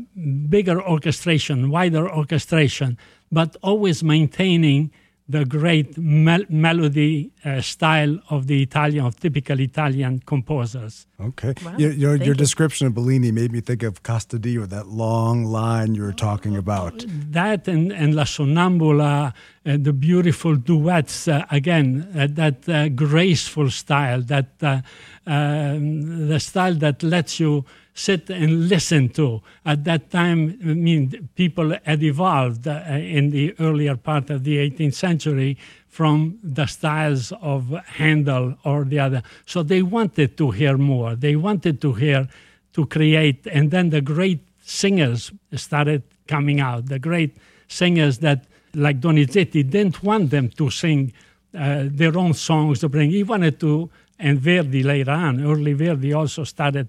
bigger 0.50 0.82
orchestration, 0.82 1.70
wider 1.70 2.10
orchestration, 2.10 2.98
but 3.32 3.56
always 3.64 4.04
maintaining 4.04 4.92
the 5.32 5.46
great 5.46 5.98
mel- 5.98 6.46
melody 6.50 7.32
uh, 7.46 7.62
style 7.62 8.20
of 8.30 8.48
the 8.48 8.62
Italian, 8.62 9.06
of 9.06 9.20
typical 9.20 9.60
Italian 9.60 10.22
composers. 10.26 11.08
Okay. 11.20 11.54
Wow. 11.64 11.76
Your, 11.78 11.92
your, 11.92 12.16
your 12.16 12.36
description 12.36 12.88
of 12.88 12.94
Bellini 12.94 13.32
made 13.32 13.52
me 13.52 13.62
think 13.62 13.84
of 13.84 14.04
Casta 14.04 14.38
diva, 14.40 14.68
that 14.68 14.88
long 14.88 15.46
line 15.46 15.96
you 15.96 16.04
were 16.04 16.14
talking 16.14 16.56
about. 16.58 17.06
That 17.08 17.68
and, 17.68 17.92
and 17.92 18.16
La 18.16 18.24
Sonnambula, 18.24 19.34
uh, 19.66 19.78
the 19.78 19.94
beautiful 19.94 20.56
duets, 20.56 21.28
uh, 21.28 21.46
again, 21.52 22.08
uh, 22.16 22.28
that 22.32 22.68
uh, 22.68 22.90
graceful 22.90 23.70
style, 23.70 24.22
that 24.24 24.50
uh, 24.62 24.82
um, 25.28 26.28
the 26.28 26.40
style 26.40 26.74
that 26.76 27.04
lets 27.04 27.40
you 27.40 27.66
sit 27.94 28.30
and 28.30 28.70
listen 28.70 29.10
to. 29.10 29.42
At 29.66 29.84
that 29.84 30.12
time, 30.12 30.60
I 30.64 30.74
mean, 30.74 31.30
people 31.36 31.76
had 31.84 32.04
evolved 32.04 32.68
uh, 32.68 32.84
in 32.88 33.32
the 33.32 33.56
earlier 33.60 33.98
part 33.98 34.30
of 34.30 34.44
the 34.44 34.58
18th 34.58 34.94
century 34.94 35.58
from 35.88 36.40
the 36.42 36.66
styles 36.68 37.34
of 37.42 37.70
Handel 37.86 38.56
or 38.64 38.86
the 38.86 39.00
other. 39.00 39.24
So 39.46 39.62
they 39.62 39.82
wanted 39.82 40.38
to 40.38 40.52
hear 40.52 40.78
more. 40.78 41.16
They 41.16 41.36
wanted 41.36 41.82
to 41.82 41.94
hear, 41.94 42.30
to 42.74 42.86
create, 42.86 43.46
and 43.48 43.72
then 43.72 43.90
the 43.90 44.02
great 44.02 44.40
singers 44.64 45.32
started 45.54 46.04
coming 46.28 46.62
out. 46.62 46.86
The 46.86 47.00
great 47.00 47.36
singers 47.68 48.20
that, 48.20 48.46
like 48.74 49.02
Donizetti, 49.02 49.70
didn't 49.70 50.02
want 50.02 50.30
them 50.30 50.48
to 50.50 50.70
sing 50.70 51.12
uh, 51.54 51.84
their 51.88 52.18
own 52.18 52.34
songs 52.34 52.80
to 52.80 52.88
bring. 52.88 53.12
He 53.12 53.24
wanted 53.24 53.60
to, 53.60 53.90
and 54.18 54.40
Verdi 54.40 54.84
later 54.84 55.12
on, 55.12 55.44
early 55.44 55.74
Verdi 55.74 56.14
also 56.14 56.46
started 56.46 56.88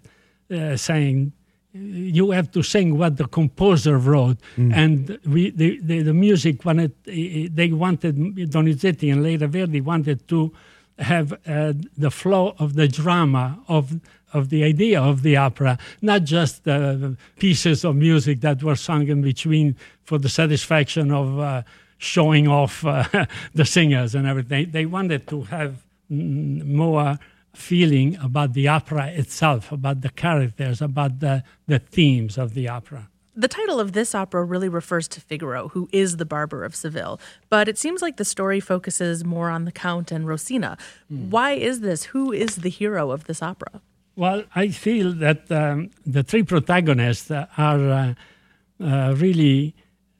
uh, 0.52 0.76
saying 0.76 1.32
you 1.74 2.30
have 2.32 2.50
to 2.50 2.62
sing 2.62 2.98
what 2.98 3.16
the 3.16 3.26
composer 3.26 3.96
wrote 3.96 4.36
mm. 4.56 4.72
and 4.74 5.18
we 5.26 5.50
the, 5.50 5.78
the, 5.82 6.02
the, 6.02 6.12
music 6.12 6.64
wanted 6.64 6.92
they 7.04 7.72
wanted 7.72 8.16
donizetti 8.50 9.10
and 9.10 9.22
later 9.22 9.46
verdi 9.46 9.80
wanted 9.80 10.26
to 10.28 10.52
have 10.98 11.32
uh, 11.46 11.72
the 11.96 12.10
flow 12.10 12.54
of 12.58 12.74
the 12.74 12.86
drama 12.86 13.58
of 13.68 14.00
of 14.34 14.50
the 14.50 14.62
idea 14.64 15.00
of 15.00 15.22
the 15.22 15.36
opera 15.36 15.78
not 16.02 16.24
just 16.24 16.68
uh, 16.68 17.10
pieces 17.38 17.84
of 17.84 17.96
music 17.96 18.42
that 18.42 18.62
were 18.62 18.76
sung 18.76 19.08
in 19.08 19.22
between 19.22 19.74
for 20.04 20.18
the 20.18 20.28
satisfaction 20.28 21.10
of 21.10 21.38
uh, 21.38 21.62
showing 21.96 22.48
off 22.48 22.84
uh, 22.84 23.04
the 23.54 23.64
singers 23.64 24.14
and 24.14 24.26
everything 24.26 24.70
they 24.72 24.84
wanted 24.84 25.26
to 25.26 25.42
have 25.44 25.82
more 26.10 27.18
feeling 27.54 28.16
about 28.16 28.54
the 28.54 28.68
opera 28.68 29.08
itself, 29.08 29.72
about 29.72 30.00
the 30.00 30.08
characters, 30.08 30.80
about 30.80 31.20
the, 31.20 31.42
the 31.66 31.78
themes 31.78 32.38
of 32.38 32.54
the 32.54 32.68
opera. 32.68 33.08
The 33.34 33.48
title 33.48 33.80
of 33.80 33.92
this 33.92 34.14
opera 34.14 34.44
really 34.44 34.68
refers 34.68 35.08
to 35.08 35.20
Figaro, 35.20 35.68
who 35.68 35.88
is 35.90 36.18
the 36.18 36.26
barber 36.26 36.64
of 36.64 36.74
Seville, 36.74 37.18
but 37.48 37.66
it 37.66 37.78
seems 37.78 38.02
like 38.02 38.18
the 38.18 38.26
story 38.26 38.60
focuses 38.60 39.24
more 39.24 39.48
on 39.48 39.64
the 39.64 39.72
Count 39.72 40.12
and 40.12 40.26
Rosina. 40.26 40.76
Mm. 41.10 41.30
Why 41.30 41.52
is 41.52 41.80
this? 41.80 42.04
Who 42.04 42.30
is 42.30 42.56
the 42.56 42.68
hero 42.68 43.10
of 43.10 43.24
this 43.24 43.42
opera? 43.42 43.80
Well, 44.16 44.44
I 44.54 44.68
feel 44.68 45.12
that 45.14 45.50
um, 45.50 45.90
the 46.04 46.22
three 46.22 46.42
protagonists 46.42 47.30
are 47.30 47.46
uh, 47.56 48.14
uh, 48.78 49.14
really 49.16 49.74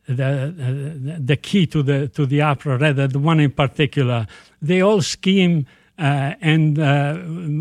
the, 0.08 0.24
uh, 0.24 1.16
the 1.20 1.36
key 1.36 1.66
to 1.66 1.82
the 1.82 2.08
to 2.08 2.24
the 2.24 2.40
opera, 2.40 2.78
rather 2.78 3.06
the 3.06 3.18
one 3.18 3.40
in 3.40 3.50
particular. 3.50 4.26
They 4.62 4.80
all 4.80 5.02
scheme 5.02 5.66
and 6.02 6.78
uh, 6.78 7.18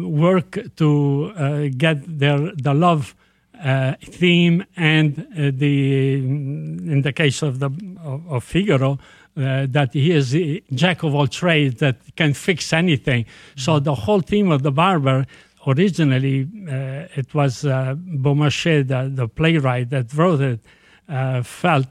work 0.07 0.57
to 0.75 1.31
uh, 1.36 1.69
get 1.77 1.98
their 2.19 2.39
the 2.55 2.74
love 2.74 3.15
uh, 3.63 3.93
theme 4.03 4.65
and 4.75 5.19
uh, 5.19 5.51
the 5.53 6.15
in 6.15 7.01
the 7.03 7.13
case 7.13 7.41
of 7.41 7.60
the 7.60 7.69
of, 8.03 8.27
of 8.31 8.43
Figaro 8.43 8.98
uh, 9.38 9.65
that 9.69 9.93
he 9.93 10.12
is 10.12 10.36
a 10.36 10.62
jack 10.74 11.03
of 11.03 11.15
all 11.15 11.27
trades 11.27 11.79
that 11.79 11.98
can 12.15 12.33
fix 12.33 12.74
anything. 12.74 13.24
Mm-hmm. 13.24 13.60
So 13.60 13.79
the 13.79 13.95
whole 13.95 14.21
theme 14.21 14.51
of 14.51 14.63
the 14.63 14.71
barber 14.71 15.25
originally 15.67 16.48
uh, 16.67 17.07
it 17.15 17.33
was 17.33 17.65
uh, 17.65 17.95
Beaumarchais, 17.95 18.88
the, 18.88 19.12
the, 19.13 19.27
playwright 19.27 19.89
that 19.91 20.13
wrote 20.13 20.41
it, 20.41 20.60
uh, 21.07 21.43
felt 21.43 21.88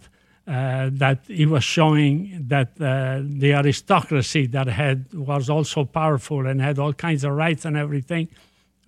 that 0.50 1.20
he 1.28 1.46
was 1.46 1.62
showing 1.62 2.44
that 2.48 2.76
the 2.76 3.52
aristocracy 3.54 4.46
that 4.46 4.66
had 4.66 5.12
was 5.14 5.48
also 5.48 5.84
powerful 5.84 6.46
and 6.46 6.60
had 6.60 6.78
all 6.78 6.92
kinds 6.92 7.22
of 7.24 7.32
rights 7.32 7.64
and 7.64 7.76
everything 7.76 8.28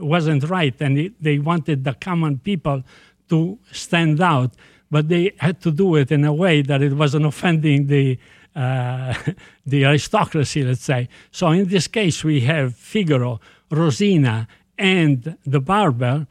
wasn't 0.02 0.48
right, 0.48 0.74
and 0.80 0.98
it, 0.98 1.22
they 1.22 1.38
wanted 1.38 1.84
the 1.84 1.94
common 1.94 2.38
people 2.38 2.82
to 3.28 3.58
stand 3.70 4.20
out, 4.20 4.52
but 4.90 5.08
they 5.08 5.32
had 5.38 5.60
to 5.62 5.70
do 5.70 5.96
it 5.96 6.10
in 6.12 6.24
a 6.24 6.32
way 6.32 6.62
that 6.62 6.82
it 6.82 6.92
wasn't 6.92 7.24
offending 7.24 7.86
the 7.86 8.18
uh, 8.54 9.14
the 9.66 9.84
aristocracy, 9.84 10.62
let's 10.62 10.84
say. 10.84 11.08
So 11.30 11.50
in 11.50 11.68
this 11.68 11.86
case, 11.88 12.22
we 12.22 12.40
have 12.40 12.74
Figaro, 12.74 13.40
Rosina, 13.70 14.46
and 14.76 15.38
the 15.46 15.60
barber, 15.60 16.26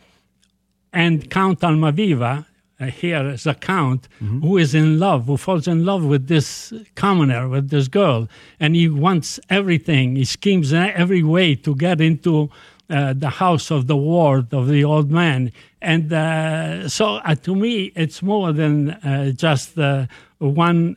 and 0.94 1.30
Count 1.32 1.62
Almaviva. 1.62 2.46
Uh, 2.82 2.86
here 2.88 3.30
is 3.30 3.46
a 3.46 3.54
count 3.54 4.08
mm-hmm. 4.20 4.42
who 4.42 4.58
is 4.58 4.74
in 4.74 4.98
love, 4.98 5.28
who 5.28 5.38
falls 5.38 5.68
in 5.68 5.86
love 5.86 6.04
with 6.04 6.28
this 6.28 6.74
commoner, 6.96 7.48
with 7.48 7.70
this 7.70 7.88
girl, 7.88 8.28
and 8.60 8.76
he 8.76 8.90
wants 8.90 9.40
everything. 9.52 10.16
He 10.16 10.26
schemes 10.26 10.74
every 10.74 11.22
way 11.22 11.54
to 11.56 11.76
get 11.76 12.02
into 12.02 12.50
uh, 12.90 13.14
the 13.14 13.30
house 13.30 13.72
of 13.72 13.88
the 13.88 13.96
ward 13.96 14.54
of 14.54 14.68
the 14.68 14.84
old 14.84 15.12
man. 15.12 15.52
And 15.82 16.12
uh, 16.12 16.90
so 16.90 17.16
uh, 17.18 17.36
to 17.36 17.56
me, 17.56 17.94
it's 17.96 18.22
more 18.22 18.52
than 18.52 18.90
uh, 18.90 19.32
just 19.32 19.78
uh, 19.78 20.08
one 20.40 20.96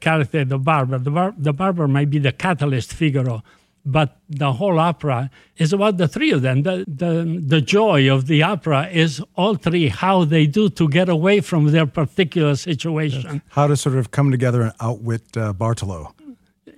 character, 0.00 0.44
the 0.44 0.58
barber. 0.58 0.98
The, 0.98 1.10
bar- 1.10 1.34
the 1.38 1.52
barber 1.52 1.88
might 1.88 2.10
be 2.10 2.18
the 2.18 2.32
catalyst 2.32 2.92
figure 2.92 3.28
but 3.84 4.18
the 4.28 4.52
whole 4.52 4.78
opera 4.78 5.30
is 5.56 5.72
about 5.72 5.96
the 5.96 6.08
three 6.08 6.30
of 6.30 6.42
them. 6.42 6.62
The, 6.62 6.84
the, 6.86 7.40
the 7.40 7.60
joy 7.60 8.12
of 8.12 8.26
the 8.26 8.42
opera 8.42 8.88
is 8.88 9.22
all 9.36 9.54
three, 9.54 9.88
how 9.88 10.24
they 10.24 10.46
do 10.46 10.68
to 10.70 10.88
get 10.88 11.08
away 11.08 11.40
from 11.40 11.66
their 11.66 11.86
particular 11.86 12.56
situation. 12.56 13.42
How 13.50 13.66
to 13.66 13.76
sort 13.76 13.96
of 13.96 14.10
come 14.10 14.30
together 14.30 14.62
and 14.62 14.72
outwit 14.80 15.36
uh, 15.36 15.52
Bartolo. 15.52 16.14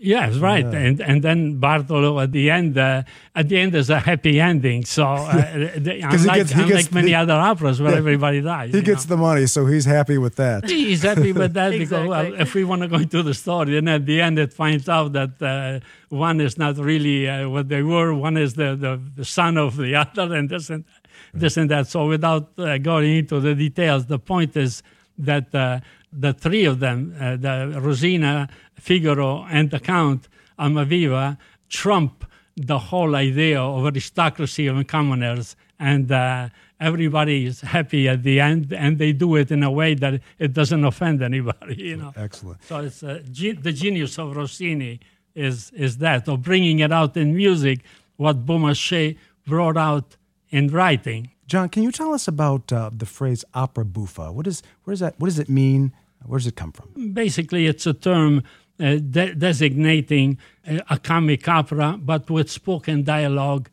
Yes, 0.04 0.38
right, 0.38 0.64
yeah. 0.64 0.78
and 0.78 1.00
and 1.00 1.22
then 1.22 1.58
Bartolo 1.58 2.18
at 2.18 2.32
the 2.32 2.50
end. 2.50 2.76
Uh, 2.76 3.04
at 3.36 3.48
the 3.48 3.56
end, 3.56 3.72
there's 3.72 3.88
a 3.88 4.00
happy 4.00 4.40
ending. 4.40 4.84
So 4.84 5.04
uh, 5.04 5.70
unlike, 5.76 6.02
gets, 6.02 6.52
unlike 6.52 6.68
gets, 6.68 6.92
many 6.92 7.08
he, 7.08 7.14
other 7.14 7.34
operas 7.34 7.80
where 7.80 7.92
yeah, 7.92 7.98
everybody 7.98 8.40
dies, 8.40 8.74
he 8.74 8.82
gets 8.82 9.08
know? 9.08 9.14
the 9.14 9.22
money, 9.22 9.46
so 9.46 9.66
he's 9.66 9.84
happy 9.84 10.18
with 10.18 10.34
that. 10.36 10.68
He's 10.68 11.02
happy 11.02 11.32
with 11.32 11.54
that 11.54 11.72
exactly. 11.72 11.78
because 11.78 12.08
well, 12.08 12.40
if 12.40 12.52
we 12.54 12.64
want 12.64 12.82
to 12.82 12.88
go 12.88 12.96
into 12.96 13.22
the 13.22 13.32
story, 13.32 13.74
then 13.74 13.86
at 13.86 14.04
the 14.04 14.20
end 14.20 14.40
it 14.40 14.52
finds 14.52 14.88
out 14.88 15.12
that 15.12 15.40
uh, 15.40 15.78
one 16.08 16.40
is 16.40 16.58
not 16.58 16.78
really 16.78 17.28
uh, 17.28 17.48
what 17.48 17.68
they 17.68 17.82
were. 17.82 18.12
One 18.12 18.36
is 18.36 18.54
the, 18.54 18.74
the, 18.74 19.00
the 19.14 19.24
son 19.24 19.56
of 19.56 19.76
the 19.76 19.94
other, 19.94 20.34
and 20.34 20.48
this 20.48 20.68
and 20.68 20.84
this 21.32 21.56
and 21.56 21.70
that. 21.70 21.86
So 21.86 22.08
without 22.08 22.58
uh, 22.58 22.78
going 22.78 23.18
into 23.18 23.38
the 23.38 23.54
details, 23.54 24.06
the 24.06 24.18
point 24.18 24.56
is 24.56 24.82
that 25.18 25.54
uh, 25.54 25.78
the 26.12 26.32
three 26.32 26.64
of 26.64 26.80
them, 26.80 27.14
uh, 27.18 27.36
the 27.36 27.80
Rosina, 27.80 28.48
Figaro, 28.74 29.44
and 29.50 29.70
the 29.70 29.80
Count 29.80 30.28
Almaviva, 30.58 31.38
trump 31.68 32.24
the 32.56 32.78
whole 32.78 33.16
idea 33.16 33.60
of 33.60 33.86
aristocracy 33.86 34.66
and 34.66 34.86
commoners, 34.86 35.56
and 35.78 36.12
uh, 36.12 36.48
everybody 36.78 37.46
is 37.46 37.62
happy 37.62 38.08
at 38.08 38.22
the 38.22 38.40
end, 38.40 38.72
and 38.72 38.98
they 38.98 39.12
do 39.12 39.36
it 39.36 39.50
in 39.50 39.62
a 39.62 39.70
way 39.70 39.94
that 39.94 40.20
it 40.38 40.52
doesn't 40.52 40.84
offend 40.84 41.22
anybody. 41.22 41.76
You 41.76 41.96
know. 41.96 42.12
Excellent. 42.14 42.62
So 42.64 42.80
it's 42.80 43.02
uh, 43.02 43.22
ge- 43.30 43.60
the 43.60 43.72
genius 43.72 44.18
of 44.18 44.36
Rossini 44.36 45.00
is 45.34 45.70
is 45.72 45.98
that 45.98 46.28
of 46.28 46.42
bringing 46.42 46.80
it 46.80 46.92
out 46.92 47.16
in 47.16 47.34
music, 47.34 47.80
what 48.16 48.44
Beaumarchais 48.44 49.16
brought 49.46 49.76
out 49.76 50.16
in 50.50 50.68
writing. 50.68 51.30
John, 51.46 51.68
can 51.68 51.82
you 51.82 51.92
tell 51.92 52.12
us 52.12 52.28
about 52.28 52.72
uh, 52.72 52.90
the 52.92 53.06
phrase 53.06 53.44
opera 53.54 53.84
buffa? 53.84 54.32
What 54.32 54.46
is 54.46 54.62
where 54.84 54.92
does 54.92 55.00
that 55.00 55.18
what 55.18 55.28
does 55.28 55.38
it 55.38 55.48
mean? 55.48 55.92
Where 56.26 56.38
does 56.38 56.46
it 56.46 56.56
come 56.56 56.72
from? 56.72 57.12
Basically, 57.12 57.66
it's 57.66 57.86
a 57.86 57.94
term 57.94 58.42
uh, 58.80 58.96
de- 58.96 59.34
designating 59.34 60.38
uh, 60.66 60.78
a 60.90 60.98
comic 60.98 61.48
opera, 61.48 61.98
but 62.00 62.30
with 62.30 62.50
spoken 62.50 63.04
dialogue, 63.04 63.68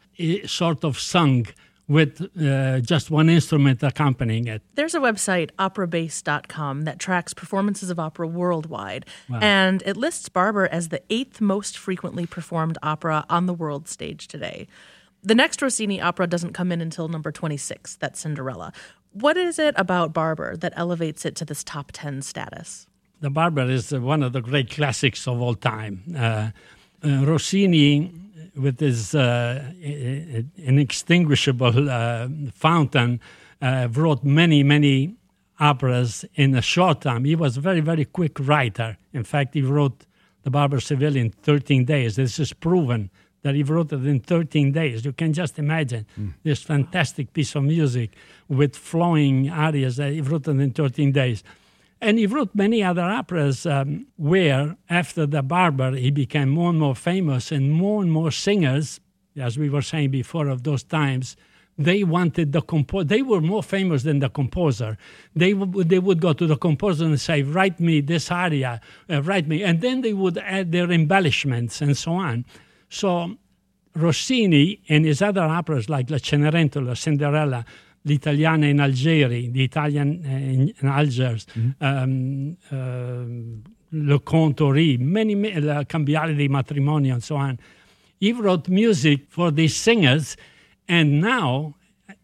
sort 0.46 0.84
of 0.84 1.00
sung 1.00 1.48
with 1.88 2.22
uh, 2.40 2.80
just 2.82 3.10
one 3.10 3.30
instrument 3.30 3.82
accompanying 3.82 4.48
it. 4.48 4.62
There's 4.76 4.94
a 4.94 5.00
website, 5.00 5.50
operabase.com, 5.58 6.84
that 6.84 7.00
tracks 7.00 7.34
performances 7.34 7.90
of 7.90 8.00
opera 8.00 8.28
worldwide. 8.28 9.08
Wow. 9.28 9.40
And 9.42 9.82
it 9.88 9.98
lists 9.98 10.30
Barber 10.30 10.68
as 10.68 10.90
the 10.90 11.02
eighth 11.10 11.42
most 11.42 11.78
frequently 11.78 12.28
performed 12.28 12.78
opera 12.84 13.26
on 13.30 13.48
the 13.48 13.54
world 13.56 13.88
stage 13.88 14.28
today. 14.28 14.68
The 15.24 15.36
next 15.36 15.62
Rossini 15.62 16.00
opera 16.00 16.28
doesn't 16.28 16.54
come 16.54 16.72
in 16.72 16.80
until 16.80 17.08
number 17.10 17.32
26, 17.32 17.98
that's 17.98 18.20
Cinderella. 18.22 18.72
What 19.14 19.38
is 19.38 19.58
it 19.58 19.74
about 19.78 20.14
Barber 20.14 20.56
that 20.58 20.74
elevates 20.76 21.26
it 21.26 21.36
to 21.38 21.46
this 21.46 21.64
top 21.64 21.92
10 21.94 22.22
status? 22.22 22.88
The 23.22 23.30
Barber 23.30 23.70
is 23.70 23.92
one 23.92 24.24
of 24.24 24.34
the 24.34 24.42
great 24.42 24.70
classics 24.70 25.28
of 25.28 25.42
all 25.42 25.56
time. 25.56 26.04
Uh, 26.16 26.52
uh, 27.04 27.26
Rossini, 27.26 28.14
with 28.56 28.80
his 28.80 29.16
uh, 29.16 29.72
inextinguishable 30.58 31.90
uh, 31.90 32.28
fountain, 32.54 33.20
uh, 33.62 33.88
wrote 33.92 34.24
many, 34.24 34.64
many 34.64 35.16
operas 35.60 36.24
in 36.36 36.56
a 36.56 36.62
short 36.62 37.02
time. 37.02 37.26
He 37.26 37.36
was 37.36 37.58
a 37.58 37.62
very, 37.62 37.82
very 37.82 38.06
quick 38.06 38.40
writer. 38.40 38.98
In 39.12 39.24
fact, 39.24 39.54
he 39.54 39.62
wrote 39.62 40.06
The 40.44 40.52
Barber 40.52 40.80
Seville 40.80 41.18
in 41.18 41.32
13 41.32 41.86
days. 41.86 42.16
This 42.16 42.40
is 42.40 42.54
proven 42.54 43.10
that 43.42 43.56
he 43.56 43.64
wrote 43.64 43.92
it 43.94 44.06
in 44.06 44.20
13 44.20 44.72
days. 44.72 45.06
You 45.06 45.14
can 45.14 45.34
just 45.34 45.58
imagine 45.60 46.06
mm. 46.20 46.34
this 46.44 46.62
fantastic 46.62 47.34
piece 47.34 47.56
of 47.56 47.64
music 47.64 48.16
with 48.48 48.76
flowing 48.76 49.50
arias 49.50 49.96
that 49.98 50.12
he 50.12 50.22
wrote 50.22 50.48
it 50.48 50.60
in 50.60 50.72
13 50.72 51.12
days. 51.12 51.44
And 52.02 52.18
he 52.18 52.28
wrote 52.28 52.56
many 52.56 52.82
other 52.82 53.04
operas 53.04 53.66
um, 53.66 54.08
where, 54.16 54.78
after 54.90 55.26
The 55.26 55.42
Barber, 55.42 55.92
he 55.92 56.12
became 56.12 56.50
more 56.50 56.70
and 56.70 56.80
more 56.80 56.96
famous, 56.96 57.52
and 57.52 57.72
more 57.74 58.02
and 58.02 58.12
more 58.12 58.32
singers, 58.32 59.02
as 59.38 59.58
we 59.58 59.70
were 59.70 59.82
saying 59.82 60.12
before 60.12 60.48
of 60.48 60.64
those 60.64 60.84
times, 60.84 61.36
they 61.78 62.04
wanted 62.04 62.52
the 62.52 62.62
composer. 62.62 63.06
They 63.06 63.22
were 63.22 63.40
more 63.40 63.64
famous 63.64 64.04
than 64.04 64.20
the 64.20 64.30
composer. 64.30 64.98
They, 65.34 65.54
w- 65.54 65.84
they 65.86 66.00
would 66.00 66.20
go 66.20 66.34
to 66.34 66.46
the 66.46 66.58
composer 66.58 67.06
and 67.06 67.20
say, 67.20 67.42
Write 67.42 67.80
me 67.80 68.02
this 68.02 68.30
aria, 68.30 68.82
uh, 69.10 69.22
write 69.24 69.48
me. 69.48 69.64
And 69.64 69.80
then 69.80 70.02
they 70.02 70.14
would 70.14 70.38
add 70.38 70.74
their 70.74 70.92
embellishments 70.92 71.82
and 71.82 71.98
so 71.98 72.14
on. 72.14 72.46
So 72.90 73.38
Rossini 73.96 74.82
and 74.90 75.06
his 75.06 75.22
other 75.22 75.42
operas 75.42 75.90
like 75.90 76.10
La 76.10 76.18
Cenerentola, 76.18 76.96
Cinderella, 76.96 77.64
L'Italiana 78.06 78.68
in 78.68 78.78
Algeri, 78.78 79.52
The 79.52 79.64
Italian 79.64 80.24
uh, 80.26 80.30
in, 80.30 80.74
in 80.80 80.88
Algiers, 80.88 81.46
mm-hmm. 81.48 81.84
um, 81.84 82.58
uh, 82.72 83.70
Le 83.92 84.20
Comte 84.20 84.62
Ory, 84.62 84.98
many, 84.98 85.36
many 85.36 85.60
La 85.60 85.84
Cambiale 85.84 86.36
di 86.36 86.48
Matrimonio, 86.48 87.14
and 87.14 87.24
so 87.24 87.36
on. 87.36 87.60
He 88.20 88.32
wrote 88.34 88.70
music 88.70 89.26
for 89.30 89.52
these 89.52 89.76
singers, 89.76 90.38
and 90.88 91.20
now, 91.22 91.76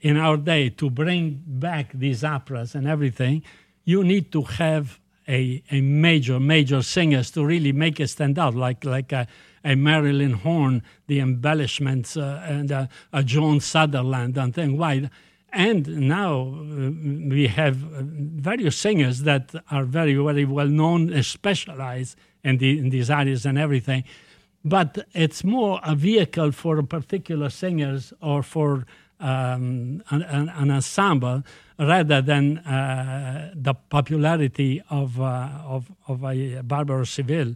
in 0.01 0.17
our 0.17 0.38
day, 0.38 0.69
to 0.69 0.89
bring 0.89 1.41
back 1.45 1.91
these 1.93 2.23
operas 2.23 2.75
and 2.75 2.88
everything, 2.88 3.43
you 3.84 4.04
need 4.04 4.32
to 4.32 4.43
have 4.43 4.99
a, 5.28 5.63
a 5.71 5.82
major, 5.82 6.39
major 6.39 6.82
singers 6.82 7.32
to 7.32 7.45
really 7.45 7.71
make 7.71 7.99
it 7.99 8.08
stand 8.08 8.38
out, 8.38 8.56
like 8.56 8.86
like 8.86 9.12
a, 9.12 9.28
a 9.65 9.75
Marilyn 9.75 10.34
Horne, 10.34 10.82
the 11.08 11.19
embellishments, 11.19 12.15
uh, 12.15 12.41
and 12.45 12.71
uh, 12.71 12.88
a 13.12 13.23
Joan 13.23 13.60
Sutherland, 13.60 14.38
and 14.38 14.56
things. 14.56 14.80
Why? 14.80 15.10
And 15.51 15.88
now 16.08 16.39
uh, 16.39 16.91
we 17.30 17.47
have 17.47 17.75
various 17.75 18.78
singers 18.78 19.23
that 19.23 19.54
are 19.71 19.84
very, 19.84 20.13
very 20.13 20.45
well 20.45 20.67
known, 20.67 21.21
specialized 21.23 22.15
in, 22.43 22.58
the, 22.60 22.78
in 22.80 22.89
these 22.91 23.10
areas 23.10 23.45
and 23.45 23.58
everything. 23.58 24.06
but 24.65 25.08
it's 25.13 25.43
more 25.43 25.80
a 25.84 25.95
vehicle 25.95 26.51
for 26.51 26.82
particular 26.82 27.49
singers 27.49 28.12
or 28.19 28.41
for 28.41 28.86
um, 29.19 30.04
an, 30.10 30.23
an, 30.23 30.71
ensemble 30.71 31.43
rather 31.80 32.21
than 32.21 32.58
uh, 32.60 33.51
the 33.56 33.73
popularity 33.73 34.82
of, 34.89 35.21
uh, 35.21 35.49
of, 35.63 35.91
of 36.08 36.23
a 36.23 36.62
Barbara 36.63 37.06
Seville 37.06 37.56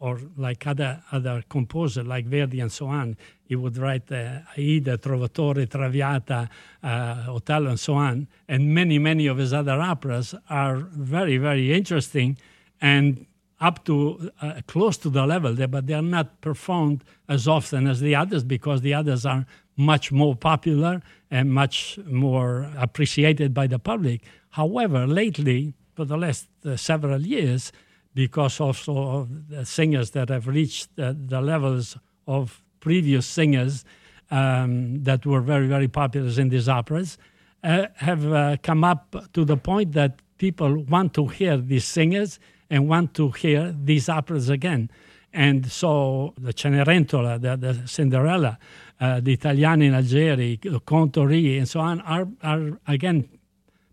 or 0.00 0.20
like 0.36 0.66
other 0.66 1.02
other 1.12 1.42
composer 1.48 2.04
like 2.04 2.26
Verdi 2.26 2.60
and 2.60 2.70
so 2.70 2.86
on. 2.86 3.16
He 3.44 3.56
would 3.56 3.76
write 3.78 4.10
uh, 4.12 4.40
Aida, 4.56 4.98
Trovatore, 4.98 5.66
Traviata, 5.68 6.48
uh, 6.82 7.24
Otello, 7.28 7.70
and 7.70 7.80
so 7.80 7.94
on. 7.94 8.28
And 8.46 8.74
many, 8.74 8.98
many 8.98 9.26
of 9.26 9.38
his 9.38 9.52
other 9.52 9.80
operas 9.80 10.34
are 10.50 10.76
very, 10.76 11.38
very 11.38 11.72
interesting 11.72 12.36
and 12.80 13.26
up 13.60 13.84
to 13.86 14.30
uh, 14.40 14.60
close 14.66 14.96
to 14.98 15.10
the 15.10 15.26
level 15.26 15.54
there, 15.54 15.66
but 15.66 15.86
they 15.86 15.94
are 15.94 16.02
not 16.02 16.40
performed 16.40 17.02
as 17.28 17.48
often 17.48 17.86
as 17.86 18.00
the 18.00 18.14
others 18.14 18.44
because 18.44 18.82
the 18.82 18.94
others 18.94 19.26
are 19.26 19.46
much 19.76 20.12
more 20.12 20.36
popular 20.36 21.02
and 21.30 21.52
much 21.52 21.98
more 22.06 22.70
appreciated 22.76 23.52
by 23.54 23.66
the 23.66 23.78
public. 23.78 24.22
However, 24.50 25.06
lately, 25.06 25.74
for 25.94 26.04
the 26.04 26.16
last 26.16 26.48
uh, 26.64 26.76
several 26.76 27.22
years, 27.22 27.72
because 28.18 28.58
also 28.58 28.96
of 28.96 29.48
the 29.48 29.64
singers 29.64 30.10
that 30.10 30.28
have 30.28 30.48
reached 30.48 30.88
the, 30.96 31.16
the 31.16 31.40
levels 31.40 31.96
of 32.26 32.60
previous 32.80 33.24
singers 33.24 33.84
um, 34.32 35.04
that 35.04 35.24
were 35.24 35.40
very, 35.40 35.68
very 35.68 35.86
popular 35.86 36.28
in 36.40 36.48
these 36.48 36.68
operas, 36.68 37.16
uh, 37.62 37.86
have 37.94 38.32
uh, 38.32 38.56
come 38.60 38.82
up 38.82 39.14
to 39.32 39.44
the 39.44 39.56
point 39.56 39.92
that 39.92 40.18
people 40.36 40.82
want 40.86 41.14
to 41.14 41.28
hear 41.28 41.56
these 41.58 41.84
singers 41.84 42.40
and 42.68 42.88
want 42.88 43.14
to 43.14 43.30
hear 43.30 43.72
these 43.84 44.08
operas 44.08 44.48
again. 44.48 44.90
And 45.32 45.70
so 45.70 46.34
the 46.38 46.52
Cenerentola, 46.52 47.40
the, 47.40 47.56
the 47.56 47.86
Cinderella, 47.86 48.58
uh, 49.00 49.20
the 49.20 49.34
Italiana 49.34 49.84
in 49.84 49.92
Algeri, 49.92 50.60
the 50.60 50.80
Comte 50.80 51.18
Ory, 51.18 51.56
and 51.56 51.68
so 51.68 51.78
on 51.78 52.00
are, 52.00 52.26
are 52.42 52.80
again 52.88 53.28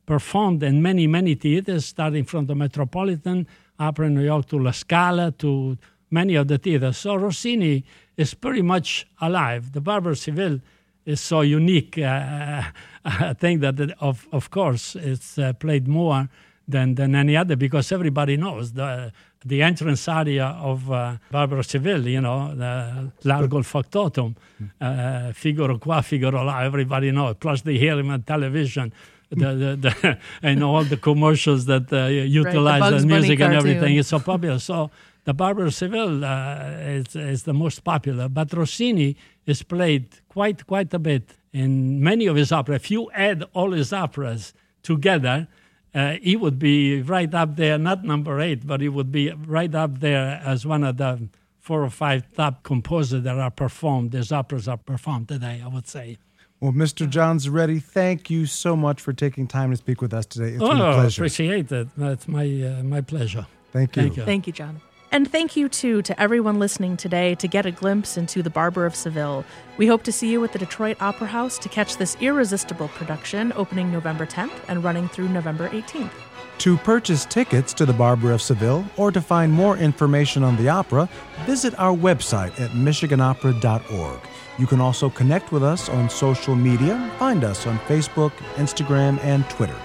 performed 0.07 0.63
in 0.63 0.81
many, 0.81 1.05
many 1.05 1.35
theaters, 1.35 1.85
starting 1.85 2.23
from 2.23 2.47
the 2.47 2.55
Metropolitan 2.55 3.45
Opera 3.79 4.07
in 4.07 4.15
New 4.15 4.23
York 4.23 4.47
to 4.47 4.59
La 4.59 4.71
Scala 4.71 5.31
to 5.39 5.77
many 6.11 6.35
of 6.35 6.47
the 6.47 6.57
theaters. 6.57 6.97
So 6.97 7.15
Rossini 7.15 7.83
is 8.17 8.33
pretty 8.33 8.61
much 8.61 9.05
alive. 9.21 9.73
The 9.73 9.81
Barbara 9.81 10.15
Seville 10.15 10.59
is 11.05 11.21
so 11.21 11.41
unique 11.41 11.97
uh, 11.97 12.63
thing 13.37 13.59
that, 13.59 13.79
it, 13.79 13.91
of, 13.99 14.27
of 14.31 14.49
course, 14.49 14.95
it's 14.95 15.37
uh, 15.37 15.53
played 15.53 15.87
more 15.87 16.29
than, 16.67 16.95
than 16.95 17.15
any 17.15 17.37
other 17.37 17.55
because 17.55 17.91
everybody 17.91 18.37
knows 18.37 18.73
the 18.73 19.11
the 19.45 19.61
entrance 19.61 20.07
aria 20.07 20.57
of 20.59 20.91
uh, 20.91 21.17
Barbara 21.31 21.63
Seville, 21.63 22.07
you 22.07 22.19
know, 22.19 22.53
the 22.55 23.11
Largo 23.23 23.57
il 23.57 23.63
factotum, 23.63 24.35
uh, 24.81 25.31
Figaro 25.33 25.77
qua, 25.77 26.01
Figaro 26.01 26.43
là, 26.43 26.65
everybody 26.65 27.11
knows. 27.11 27.35
Plus 27.39 27.61
they 27.61 27.77
hear 27.77 27.99
him 27.99 28.09
on 28.09 28.23
television. 28.23 28.91
The, 29.29 29.35
the, 29.35 29.75
the, 29.75 30.17
and 30.43 30.63
all 30.63 30.83
the 30.83 30.97
commercials 30.97 31.65
that 31.65 31.91
uh, 31.91 32.05
utilize 32.05 32.81
right, 32.81 32.99
the, 33.01 33.07
music 33.07 33.39
and 33.39 33.53
everything. 33.53 33.97
It's 33.97 34.09
so 34.09 34.19
popular. 34.19 34.59
So 34.59 34.91
the 35.25 35.33
Barbara 35.33 35.71
Seville 35.71 36.23
uh, 36.23 36.59
is, 36.99 37.15
is 37.15 37.43
the 37.43 37.53
most 37.53 37.83
popular. 37.83 38.29
But 38.29 38.53
Rossini 38.53 39.17
is 39.45 39.63
played 39.63 40.07
quite 40.29 40.65
quite 40.67 40.93
a 40.93 40.99
bit 40.99 41.33
in 41.51 42.01
many 42.01 42.27
of 42.27 42.35
his 42.35 42.51
operas. 42.51 42.77
If 42.77 42.91
you 42.91 43.09
add 43.11 43.43
all 43.53 43.71
his 43.71 43.91
operas 43.91 44.53
together, 44.83 45.47
uh, 45.93 46.17
he 46.21 46.35
would 46.35 46.59
be 46.59 47.01
right 47.01 47.33
up 47.33 47.55
there, 47.55 47.77
not 47.77 48.03
number 48.03 48.39
eight, 48.41 48.67
but 48.67 48.81
he 48.81 48.89
would 48.89 49.11
be 49.11 49.31
right 49.31 49.73
up 49.73 49.99
there 49.99 50.41
as 50.43 50.65
one 50.65 50.83
of 50.83 50.97
the 50.97 51.29
four 51.59 51.83
or 51.83 51.89
five 51.89 52.31
top 52.33 52.63
composers 52.63 53.23
that 53.23 53.37
are 53.37 53.49
performed. 53.49 54.13
His 54.13 54.31
operas 54.31 54.67
are 54.67 54.77
performed 54.77 55.29
today, 55.29 55.61
I 55.63 55.67
would 55.67 55.87
say. 55.87 56.17
Well, 56.59 56.71
Mr. 56.71 57.07
John 57.07 57.37
Zaretti, 57.37 57.81
thank 57.81 58.29
you 58.29 58.45
so 58.45 58.75
much 58.75 59.01
for 59.01 59.13
taking 59.13 59.45
time 59.47 59.71
to 59.71 59.77
speak 59.77 60.01
with 60.01 60.13
us 60.13 60.25
today. 60.25 60.53
It's 60.53 60.63
oh, 60.63 60.69
been 60.69 60.81
a 60.81 60.93
pleasure. 60.93 61.21
appreciate 61.21 61.71
it. 61.71 61.87
It's 61.97 62.27
my 62.27 62.45
uh, 62.45 62.83
my 62.83 63.01
pleasure. 63.01 63.45
Thank 63.71 63.95
you. 63.95 64.01
Thank 64.01 64.17
you. 64.17 64.23
Thank 64.23 64.47
you, 64.47 64.53
John. 64.53 64.81
And 65.11 65.31
thank 65.31 65.55
you, 65.55 65.69
too, 65.69 66.01
to 66.01 66.19
everyone 66.19 66.59
listening 66.59 66.97
today 66.97 67.35
to 67.35 67.47
get 67.47 67.65
a 67.65 67.71
glimpse 67.71 68.17
into 68.17 68.41
The 68.41 68.49
Barber 68.49 68.85
of 68.85 68.95
Seville. 68.95 69.45
We 69.77 69.87
hope 69.87 70.03
to 70.03 70.11
see 70.11 70.29
you 70.31 70.43
at 70.43 70.51
the 70.51 70.59
Detroit 70.59 71.01
Opera 71.01 71.27
House 71.27 71.57
to 71.59 71.69
catch 71.69 71.97
this 71.97 72.17
irresistible 72.19 72.89
production 72.89 73.53
opening 73.55 73.91
November 73.91 74.25
10th 74.25 74.51
and 74.67 74.83
running 74.83 75.07
through 75.07 75.29
November 75.29 75.69
18th. 75.69 76.11
To 76.59 76.77
purchase 76.77 77.25
tickets 77.25 77.73
to 77.75 77.85
The 77.85 77.93
Barber 77.93 78.31
of 78.31 78.41
Seville 78.41 78.85
or 78.97 79.11
to 79.11 79.21
find 79.21 79.53
more 79.53 79.77
information 79.77 80.43
on 80.43 80.57
the 80.57 80.69
opera, 80.69 81.07
visit 81.45 81.77
our 81.79 81.95
website 81.95 82.59
at 82.59 82.71
michiganopera.org. 82.71 84.19
You 84.57 84.67
can 84.67 84.79
also 84.79 85.09
connect 85.09 85.51
with 85.51 85.63
us 85.63 85.89
on 85.89 86.09
social 86.09 86.55
media. 86.55 87.11
Find 87.19 87.43
us 87.43 87.67
on 87.67 87.77
Facebook, 87.79 88.31
Instagram, 88.55 89.19
and 89.23 89.47
Twitter. 89.49 89.75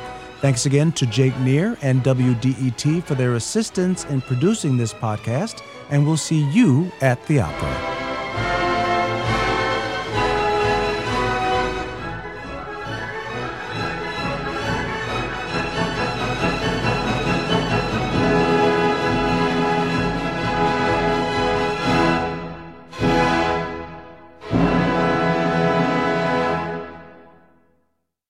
Thanks 0.40 0.64
again 0.64 0.92
to 0.92 1.06
Jake 1.06 1.38
Neer 1.40 1.76
and 1.82 2.02
WDET 2.02 3.02
for 3.04 3.14
their 3.14 3.34
assistance 3.34 4.04
in 4.06 4.20
producing 4.22 4.76
this 4.76 4.94
podcast, 4.94 5.62
and 5.90 6.06
we'll 6.06 6.16
see 6.16 6.44
you 6.50 6.90
at 7.02 7.24
the 7.26 7.40
opera. 7.40 7.89